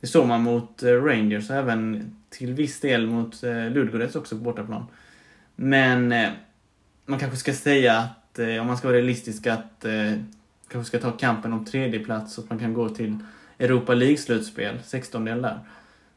Det 0.00 0.06
såg 0.06 0.26
man 0.26 0.42
mot 0.42 0.82
eh, 0.82 0.92
Rangers 0.92 1.50
och 1.50 1.56
även 1.56 2.10
till 2.30 2.52
viss 2.52 2.80
del 2.80 3.06
mot 3.06 3.42
eh, 3.42 3.70
Ludogorets 3.70 4.16
också 4.16 4.36
på 4.36 4.44
bortaplan. 4.44 4.86
Men 5.56 6.12
eh, 6.12 6.30
man 7.06 7.18
kanske 7.18 7.38
ska 7.38 7.52
säga 7.52 7.98
att, 7.98 8.38
eh, 8.38 8.60
om 8.60 8.66
man 8.66 8.76
ska 8.76 8.88
vara 8.88 8.96
realistisk, 8.96 9.46
att 9.46 9.84
eh, 9.84 10.12
kanske 10.68 10.88
ska 10.88 11.10
ta 11.10 11.16
kampen 11.16 11.52
om 11.52 11.64
tredje 11.64 12.00
plats 12.00 12.34
så 12.34 12.40
att 12.40 12.50
man 12.50 12.58
kan 12.58 12.74
gå 12.74 12.88
till 12.88 13.18
Europa 13.58 13.94
League-slutspel, 13.94 14.78
16 14.84 15.24
del 15.24 15.42
där. 15.42 15.58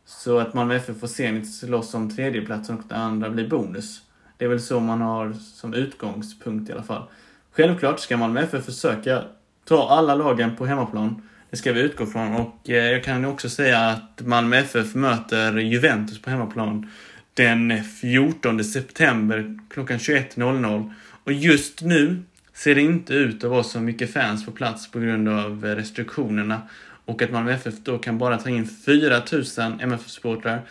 Så 0.05 0.39
att 0.39 0.53
Malmö 0.53 0.75
FF 0.75 0.99
får 0.99 1.07
Zenit 1.07 1.53
slåss 1.53 1.93
om 1.93 2.15
tredjeplatsen 2.15 2.77
och 2.77 2.83
det 2.87 2.95
andra 2.95 3.29
blir 3.29 3.49
bonus. 3.49 4.01
Det 4.37 4.45
är 4.45 4.49
väl 4.49 4.61
så 4.61 4.79
man 4.79 5.01
har 5.01 5.33
som 5.33 5.73
utgångspunkt 5.73 6.69
i 6.69 6.73
alla 6.73 6.83
fall. 6.83 7.03
Självklart 7.51 7.99
ska 7.99 8.17
Malmö 8.17 8.41
FF 8.41 8.65
försöka 8.65 9.23
ta 9.65 9.89
alla 9.89 10.15
lagen 10.15 10.55
på 10.55 10.65
hemmaplan. 10.65 11.29
Det 11.49 11.57
ska 11.57 11.73
vi 11.73 11.81
utgå 11.81 12.05
från 12.05 12.35
och 12.35 12.55
jag 12.63 13.03
kan 13.03 13.25
också 13.25 13.49
säga 13.49 13.79
att 13.79 14.21
Malmö 14.25 14.57
FF 14.57 14.95
möter 14.95 15.57
Juventus 15.57 16.21
på 16.21 16.29
hemmaplan 16.29 16.91
den 17.39 17.83
14 17.83 18.63
september 18.63 19.59
klockan 19.69 19.97
21.00. 19.97 20.93
Och 21.23 21.33
just 21.33 21.81
nu 21.81 22.23
ser 22.53 22.75
det 22.75 22.81
inte 22.81 23.13
ut 23.13 23.43
att 23.43 23.49
vara 23.49 23.63
så 23.63 23.79
mycket 23.79 24.13
fans 24.13 24.45
på 24.45 24.51
plats 24.51 24.91
på 24.91 24.99
grund 24.99 25.29
av 25.29 25.65
restriktionerna. 25.65 26.61
Och 27.05 27.21
att 27.21 27.31
Malmö 27.31 27.51
FF 27.51 27.73
då 27.83 27.97
kan 27.97 28.17
bara 28.17 28.37
ta 28.37 28.49
in 28.49 28.67
4000 28.67 29.79
MFF-supportrar. 29.79 30.61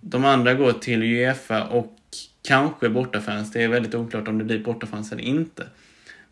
De 0.00 0.24
andra 0.24 0.54
går 0.54 0.72
till 0.72 1.02
Uefa 1.02 1.64
och 1.64 1.96
kanske 2.42 2.88
bortafans. 2.88 3.52
Det 3.52 3.62
är 3.62 3.68
väldigt 3.68 3.94
oklart 3.94 4.28
om 4.28 4.38
det 4.38 4.44
blir 4.44 4.64
bortafans 4.64 5.12
eller 5.12 5.22
inte. 5.22 5.66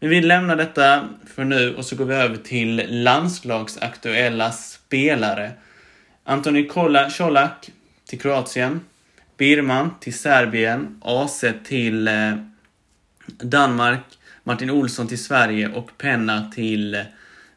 Men 0.01 0.11
vi 0.11 0.21
lämnar 0.21 0.57
detta 0.57 1.09
för 1.27 1.45
nu 1.45 1.75
och 1.75 1.85
så 1.85 1.97
går 1.97 2.05
vi 2.05 2.15
över 2.15 2.37
till 2.37 2.87
landslagsaktuella 2.89 4.53
spelare. 4.53 5.53
Antoni 6.25 6.69
Colak 6.69 7.71
till 8.09 8.21
Kroatien. 8.21 8.81
Birman 9.39 9.91
till 10.01 10.15
Serbien, 10.15 11.01
AC 11.01 11.45
till 11.65 12.09
eh, 12.09 12.35
Danmark, 13.27 14.01
Martin 14.45 14.71
Olsson 14.71 15.09
till 15.09 15.25
Sverige 15.25 15.69
och 15.69 15.91
Penna 15.99 16.51
till 16.55 16.95
eh, 16.95 17.01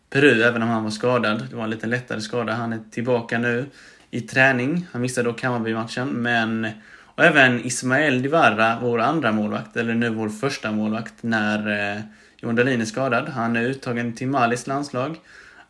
Peru, 0.09 0.43
även 0.43 0.63
om 0.63 0.69
han 0.69 0.83
var 0.83 0.91
skadad. 0.91 1.47
Det 1.49 1.55
var 1.55 1.63
en 1.63 1.69
lite 1.69 1.87
lättare 1.87 2.21
skada. 2.21 2.53
Han 2.53 2.73
är 2.73 2.79
tillbaka 2.91 3.39
nu 3.39 3.65
i 4.11 4.21
träning. 4.21 4.87
Han 4.91 5.01
missade 5.01 5.29
dock 5.29 5.43
Hammarby-matchen, 5.43 6.07
men... 6.09 6.67
Och 7.15 7.23
även 7.23 7.65
Ismael 7.65 8.21
Divarra, 8.21 8.77
vår 8.81 8.99
andra 8.99 9.31
målvakt, 9.31 9.77
eller 9.77 9.93
nu 9.93 10.09
vår 10.09 10.29
första 10.29 10.71
målvakt, 10.71 11.13
när 11.21 11.93
eh, 11.95 12.01
Johan 12.37 12.55
Dahlin 12.55 12.81
är 12.81 12.85
skadad. 12.85 13.29
Han 13.29 13.55
är 13.55 13.63
uttagen 13.63 14.13
till 14.13 14.27
Malis 14.27 14.67
landslag. 14.67 15.17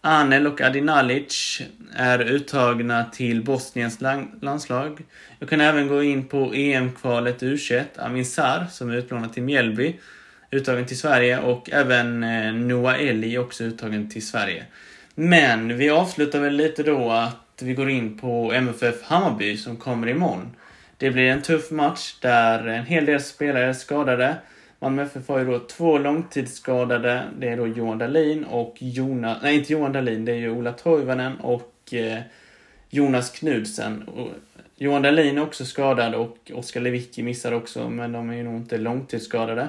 Anel 0.03 0.47
och 0.47 0.61
Adinalic 0.61 1.61
är 1.95 2.19
uttagna 2.19 3.03
till 3.03 3.43
Bosniens 3.43 4.01
landslag. 4.41 5.01
Jag 5.39 5.49
kan 5.49 5.61
även 5.61 5.87
gå 5.87 6.03
in 6.03 6.27
på 6.27 6.53
EM-kvalet 6.53 7.41
U21. 7.41 7.83
Amin 7.97 8.25
Sar, 8.25 8.67
som 8.71 8.89
är 8.89 8.95
utlånad 8.95 9.33
till 9.33 9.43
Mjällby, 9.43 9.99
uttagen 10.51 10.85
till 10.85 10.97
Sverige 10.97 11.39
och 11.39 11.69
även 11.71 12.23
eh, 12.23 12.53
Noah 12.53 13.01
Eli 13.01 13.37
också 13.37 13.63
uttagen 13.63 14.09
till 14.09 14.27
Sverige. 14.27 14.65
Men 15.15 15.77
vi 15.77 15.89
avslutar 15.89 16.39
väl 16.39 16.55
lite 16.55 16.83
då 16.83 17.11
att 17.11 17.61
vi 17.61 17.73
går 17.73 17.89
in 17.89 18.17
på 18.17 18.53
MFF 18.53 19.03
Hammarby 19.03 19.57
som 19.57 19.77
kommer 19.77 20.07
imorgon. 20.07 20.55
Det 20.97 21.11
blir 21.11 21.23
en 21.23 21.41
tuff 21.41 21.71
match 21.71 22.15
där 22.21 22.67
en 22.67 22.85
hel 22.85 23.05
del 23.05 23.21
spelare 23.21 23.65
är 23.65 23.73
skadade. 23.73 24.35
Malmö 24.83 25.01
FF 25.01 25.27
har 25.27 25.39
ju 25.39 25.45
då 25.45 25.59
två 25.59 25.97
långtidsskadade. 25.97 27.23
Det 27.39 27.49
är 27.49 27.57
då 27.57 27.67
Johan 27.67 27.97
Dahlin 27.97 28.43
och 28.43 28.75
Jonas... 28.79 29.37
Nej, 29.41 29.57
inte 29.57 29.73
Johan 29.73 29.93
Dahlin. 29.93 30.25
Det 30.25 30.31
är 30.31 30.35
ju 30.35 30.51
Ola 30.51 30.73
Toivonen 30.73 31.39
och 31.39 31.93
eh, 31.93 32.19
Jonas 32.89 33.29
Knudsen. 33.29 34.03
Och 34.03 34.27
Johan 34.75 35.01
Dahlin 35.01 35.37
är 35.37 35.41
också 35.41 35.65
skadad 35.65 36.15
och 36.15 36.51
Oskar 36.53 36.81
Lewicki 36.81 37.23
missar 37.23 37.51
också, 37.51 37.89
men 37.89 38.11
de 38.11 38.29
är 38.29 38.33
ju 38.33 38.43
nog 38.43 38.55
inte 38.55 38.77
långtidsskadade. 38.77 39.67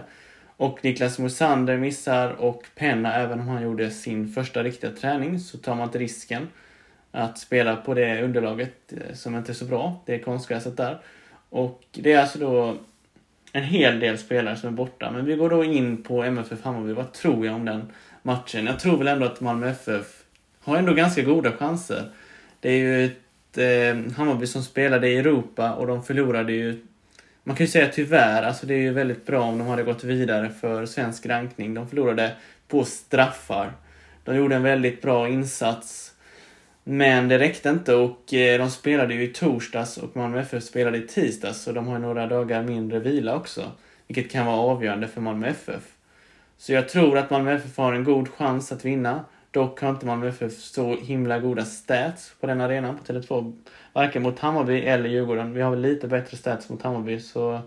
Och 0.57 0.79
Niklas 0.85 1.19
Mosander 1.19 1.77
missar 1.77 2.31
och 2.31 2.67
Penna, 2.75 3.15
även 3.15 3.41
om 3.41 3.49
han 3.49 3.63
gjorde 3.63 3.91
sin 3.91 4.29
första 4.29 4.63
riktiga 4.63 4.91
träning, 4.91 5.41
så 5.41 5.59
tar 5.59 5.75
man 5.75 5.85
inte 5.85 5.99
risken 5.99 6.49
att 7.11 7.39
spela 7.39 7.77
på 7.77 7.95
det 7.95 8.23
underlaget 8.23 8.93
eh, 8.93 9.15
som 9.15 9.37
inte 9.37 9.53
är 9.53 9.55
så 9.55 9.65
bra. 9.65 10.03
Det 10.07 10.15
är 10.15 10.19
konstgräset 10.19 10.77
där. 10.77 11.01
Och 11.49 11.83
det 11.93 12.13
är 12.13 12.21
alltså 12.21 12.39
då 12.39 12.77
en 13.53 13.63
hel 13.63 14.01
del 14.01 14.19
spelare 14.19 14.57
som 14.57 14.69
är 14.69 14.73
borta. 14.73 15.11
Men 15.11 15.25
vi 15.25 15.37
går 15.37 15.51
då 15.51 15.65
in 15.65 16.03
på 16.03 16.23
MFF 16.23 16.63
Hammarby. 16.63 16.93
Vad 16.93 17.13
tror 17.13 17.47
jag 17.47 17.55
om 17.55 17.65
den 17.65 17.93
matchen? 18.23 18.67
Jag 18.67 18.81
tror 18.81 18.97
väl 18.99 19.09
ändå 19.09 19.27
att 19.27 19.41
Malmö 19.41 19.71
FF 19.71 20.07
har 20.61 20.77
ändå 20.77 20.93
ganska 20.95 21.23
goda 21.23 21.53
chanser. 21.53 22.11
Det 22.61 22.69
är 22.69 22.79
ju 22.79 23.05
ett 23.05 23.59
eh, 23.59 24.13
Hammarby 24.17 24.47
som 24.47 24.63
spelade 24.63 25.09
i 25.09 25.17
Europa 25.17 25.73
och 25.73 25.87
de 25.87 26.03
förlorade 26.05 26.53
ju 26.53 26.81
man 27.45 27.57
kan 27.57 27.67
ju 27.67 27.71
säga 27.71 27.89
tyvärr, 27.89 28.43
alltså 28.43 28.67
det 28.67 28.75
är 28.75 28.79
ju 28.79 28.93
väldigt 28.93 29.27
bra 29.27 29.43
om 29.43 29.59
de 29.59 29.67
hade 29.67 29.83
gått 29.83 30.05
vidare 30.05 30.51
för 30.51 30.87
svensk 30.87 31.27
rankning. 31.27 31.75
De 31.75 31.89
förlorade 31.89 32.33
på 32.69 32.85
straffar. 32.85 33.73
De 34.25 34.37
gjorde 34.37 34.57
en 34.57 34.63
väldigt 34.63 35.03
bra 35.03 35.29
insats. 35.29 36.12
Men 36.85 37.29
det 37.29 37.39
räckte 37.39 37.69
inte 37.69 37.95
och 37.95 38.35
eh, 38.35 38.59
de 38.59 38.71
spelade 38.71 39.15
ju 39.15 39.23
i 39.23 39.29
torsdags 39.29 39.97
och 39.97 40.17
Malmö 40.17 40.41
FF 40.41 40.63
spelade 40.63 40.99
i 40.99 41.07
tisdags 41.07 41.63
så 41.63 41.73
de 41.73 41.87
har 41.87 41.99
några 41.99 42.27
dagar 42.27 42.63
mindre 42.63 42.99
vila 42.99 43.37
också. 43.37 43.71
Vilket 44.07 44.33
kan 44.33 44.47
vara 44.47 44.57
avgörande 44.57 45.09
för 45.09 45.21
Malmö 45.21 45.47
FF. 45.47 45.83
Så 46.59 46.73
jag 46.73 46.89
tror 46.89 47.19
att 47.19 47.31
Malmö 47.31 47.53
FF 47.53 47.77
har 47.77 47.93
en 47.93 48.05
god 48.05 48.29
chans 48.29 48.73
att 48.73 48.85
vinna. 48.85 49.25
Dock 49.51 49.81
har 49.81 49.91
inte 49.91 50.07
Malmö 50.07 50.29
FF 50.29 50.53
så 50.53 50.97
himla 50.97 51.39
goda 51.39 51.65
stats 51.65 52.35
på 52.41 52.47
den 52.47 52.61
arenan 52.61 52.99
på 52.99 53.13
Tele2. 53.13 53.57
Varken 53.93 54.23
mot 54.23 54.39
Hammarby 54.39 54.81
eller 54.81 55.09
Djurgården. 55.09 55.55
Vi 55.55 55.61
har 55.61 55.71
väl 55.71 55.81
lite 55.81 56.09
bättre 56.09 56.37
stats 56.37 56.69
mot 56.69 56.83
Hammarby 56.83 57.21
så 57.21 57.61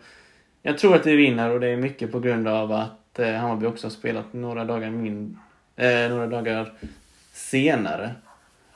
jag 0.61 0.77
tror 0.77 0.95
att 0.95 1.05
vi 1.05 1.15
vinner 1.15 1.51
och 1.51 1.59
det 1.59 1.67
är 1.67 1.77
mycket 1.77 2.11
på 2.11 2.19
grund 2.19 2.47
av 2.47 2.71
att 2.71 3.19
eh, 3.19 3.33
Hammarby 3.33 3.65
också 3.65 3.87
har 3.87 3.91
spelat 3.91 4.33
några 4.33 4.65
dagar, 4.65 4.89
min, 4.89 5.39
eh, 5.75 6.09
några 6.09 6.27
dagar 6.27 6.73
senare 7.33 8.11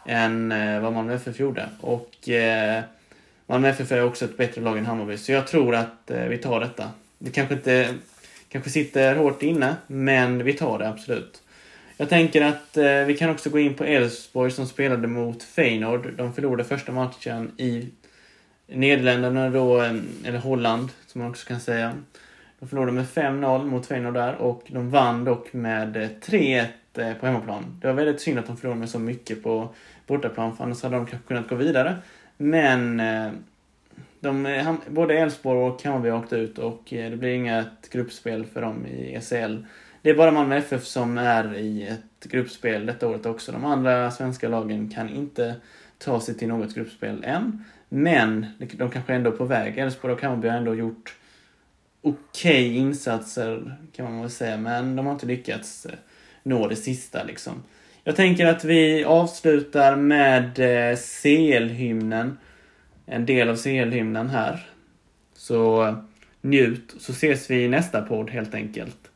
än 0.06 0.52
eh, 0.52 0.82
vad 0.82 0.94
Malmö 0.94 1.14
FF 1.14 1.40
gjorde. 1.40 1.70
Och 1.82 2.30
eh, 2.30 2.84
Malmö 3.46 3.70
FF 3.70 3.92
är 3.92 4.04
också 4.04 4.26
ett 4.26 4.38
bättre 4.38 4.62
lag 4.62 4.78
än 4.78 4.86
Hammarby, 4.86 5.18
så 5.18 5.32
jag 5.32 5.48
tror 5.48 5.76
att 5.76 6.12
eh, 6.12 6.26
vi 6.26 6.38
tar 6.38 6.60
detta. 6.60 6.92
Det 7.18 7.32
kanske 7.32 7.54
inte 7.54 7.94
kanske 8.50 8.70
sitter 8.70 9.16
hårt 9.16 9.44
inne, 9.44 9.76
men 9.88 10.44
vi 10.44 10.54
tar 10.54 10.80
det 10.80 10.90
absolut. 10.90 11.42
Jag 11.98 12.10
tänker 12.10 12.42
att 12.42 12.78
eh, 12.78 13.06
vi 13.06 13.18
kan 13.18 13.30
också 13.30 13.50
gå 13.50 13.60
in 13.60 13.74
på 13.74 13.84
Elfsborg 13.84 14.52
som 14.52 14.68
spelade 14.68 15.08
mot 15.08 15.44
Feyenoord. 15.44 16.14
De 16.18 16.34
förlorade 16.34 16.64
första 16.64 16.92
matchen 16.92 17.52
i 17.58 17.90
Nederländerna 18.68 19.50
då, 19.50 19.82
eh, 19.82 19.94
eller 20.26 20.38
Holland 20.38 20.90
som 21.08 21.22
man 21.22 21.30
också 21.30 21.48
kan 21.48 21.60
säga. 21.60 21.94
De 22.60 22.70
förlorade 22.70 22.92
med 22.92 23.06
5-0 23.06 23.66
mot 23.66 23.86
Feyenoord 23.86 24.14
där 24.14 24.36
och 24.36 24.64
de 24.68 24.90
vann 24.90 25.24
dock 25.24 25.54
med 25.54 25.98
eh, 25.98 26.10
3-1 26.22 26.66
Eh, 26.98 27.14
på 27.14 27.26
hemmaplan. 27.26 27.78
Det 27.82 27.88
var 27.88 27.94
väldigt 27.94 28.22
synd 28.22 28.40
att 28.40 28.48
de 28.48 28.58
förlorade 28.58 28.80
med 28.80 28.90
så 28.90 29.00
mycket 29.00 29.44
på 29.44 29.70
bortaplan 30.08 30.58
för 30.58 30.64
annars 30.64 30.84
hade 30.84 30.96
de 30.96 31.06
kanske 31.06 31.28
kunnat 31.28 31.50
gå 31.50 31.56
vidare. 31.56 31.96
Men 32.38 33.00
eh, 33.00 33.32
de, 34.20 34.46
eh, 34.46 34.74
både 34.88 35.18
Elfsborg 35.18 35.60
och 35.60 35.84
Hammarby 35.84 36.10
har 36.10 36.20
åkt 36.20 36.34
ut 36.34 36.58
och 36.58 36.84
det 36.90 37.20
blir 37.20 37.30
inget 37.30 37.90
gruppspel 37.92 38.46
för 38.46 38.62
dem 38.62 38.86
i 38.86 39.16
ECL. 39.16 39.56
Det 40.02 40.10
är 40.10 40.16
bara 40.16 40.32
Malmö 40.32 40.56
FF 40.58 40.86
som 40.86 41.18
är 41.18 41.56
i 41.56 41.88
ett 41.88 42.32
gruppspel 42.32 42.86
detta 42.86 43.08
året 43.08 43.26
också. 43.26 43.52
De 43.52 43.66
andra 43.66 44.12
svenska 44.12 44.48
lagen 44.50 44.90
kan 44.90 45.10
inte 45.10 45.56
ta 45.98 46.20
sig 46.20 46.38
till 46.38 46.48
något 46.48 46.76
gruppspel 46.76 47.24
än. 47.24 47.64
Men 47.90 48.46
de 48.58 48.90
kanske 48.90 49.14
ändå 49.14 49.32
är 49.32 49.38
på 49.38 49.46
väg. 49.46 49.78
Elfsborg 49.78 50.14
och 50.14 50.22
Hammarby 50.22 50.48
har 50.48 50.58
ändå 50.58 50.76
gjort 50.76 51.16
okej 52.02 52.68
okay 52.68 52.78
insatser 52.78 53.78
kan 53.96 54.06
man 54.06 54.22
väl 54.22 54.30
säga. 54.30 54.58
Men 54.58 54.96
de 54.96 55.06
har 55.06 55.14
inte 55.14 55.26
lyckats 55.26 55.86
eh, 55.86 55.94
nå 56.50 56.68
det 56.68 56.76
sista 56.76 57.24
liksom. 57.24 57.64
Jag 58.04 58.16
tänker 58.16 58.46
att 58.46 58.64
vi 58.64 59.04
avslutar 59.04 59.96
med 59.96 60.60
eh, 60.60 60.98
CL-hymnen. 60.98 62.38
En 63.06 63.26
del 63.26 63.50
av 63.50 63.56
CL-hymnen 63.56 64.30
här. 64.30 64.70
Så 65.34 65.86
eh, 65.88 65.98
njut, 66.42 66.96
så 67.00 67.12
ses 67.12 67.50
vi 67.50 67.64
i 67.64 67.68
nästa 67.68 68.02
podd 68.02 68.30
helt 68.30 68.54
enkelt. 68.54 69.09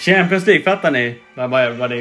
Champions 0.00 0.46
League 0.46 0.62
fattar 0.62 0.90
ni? 0.90 1.14
Vad 1.34 1.50
det 1.90 1.96
är 1.96 1.98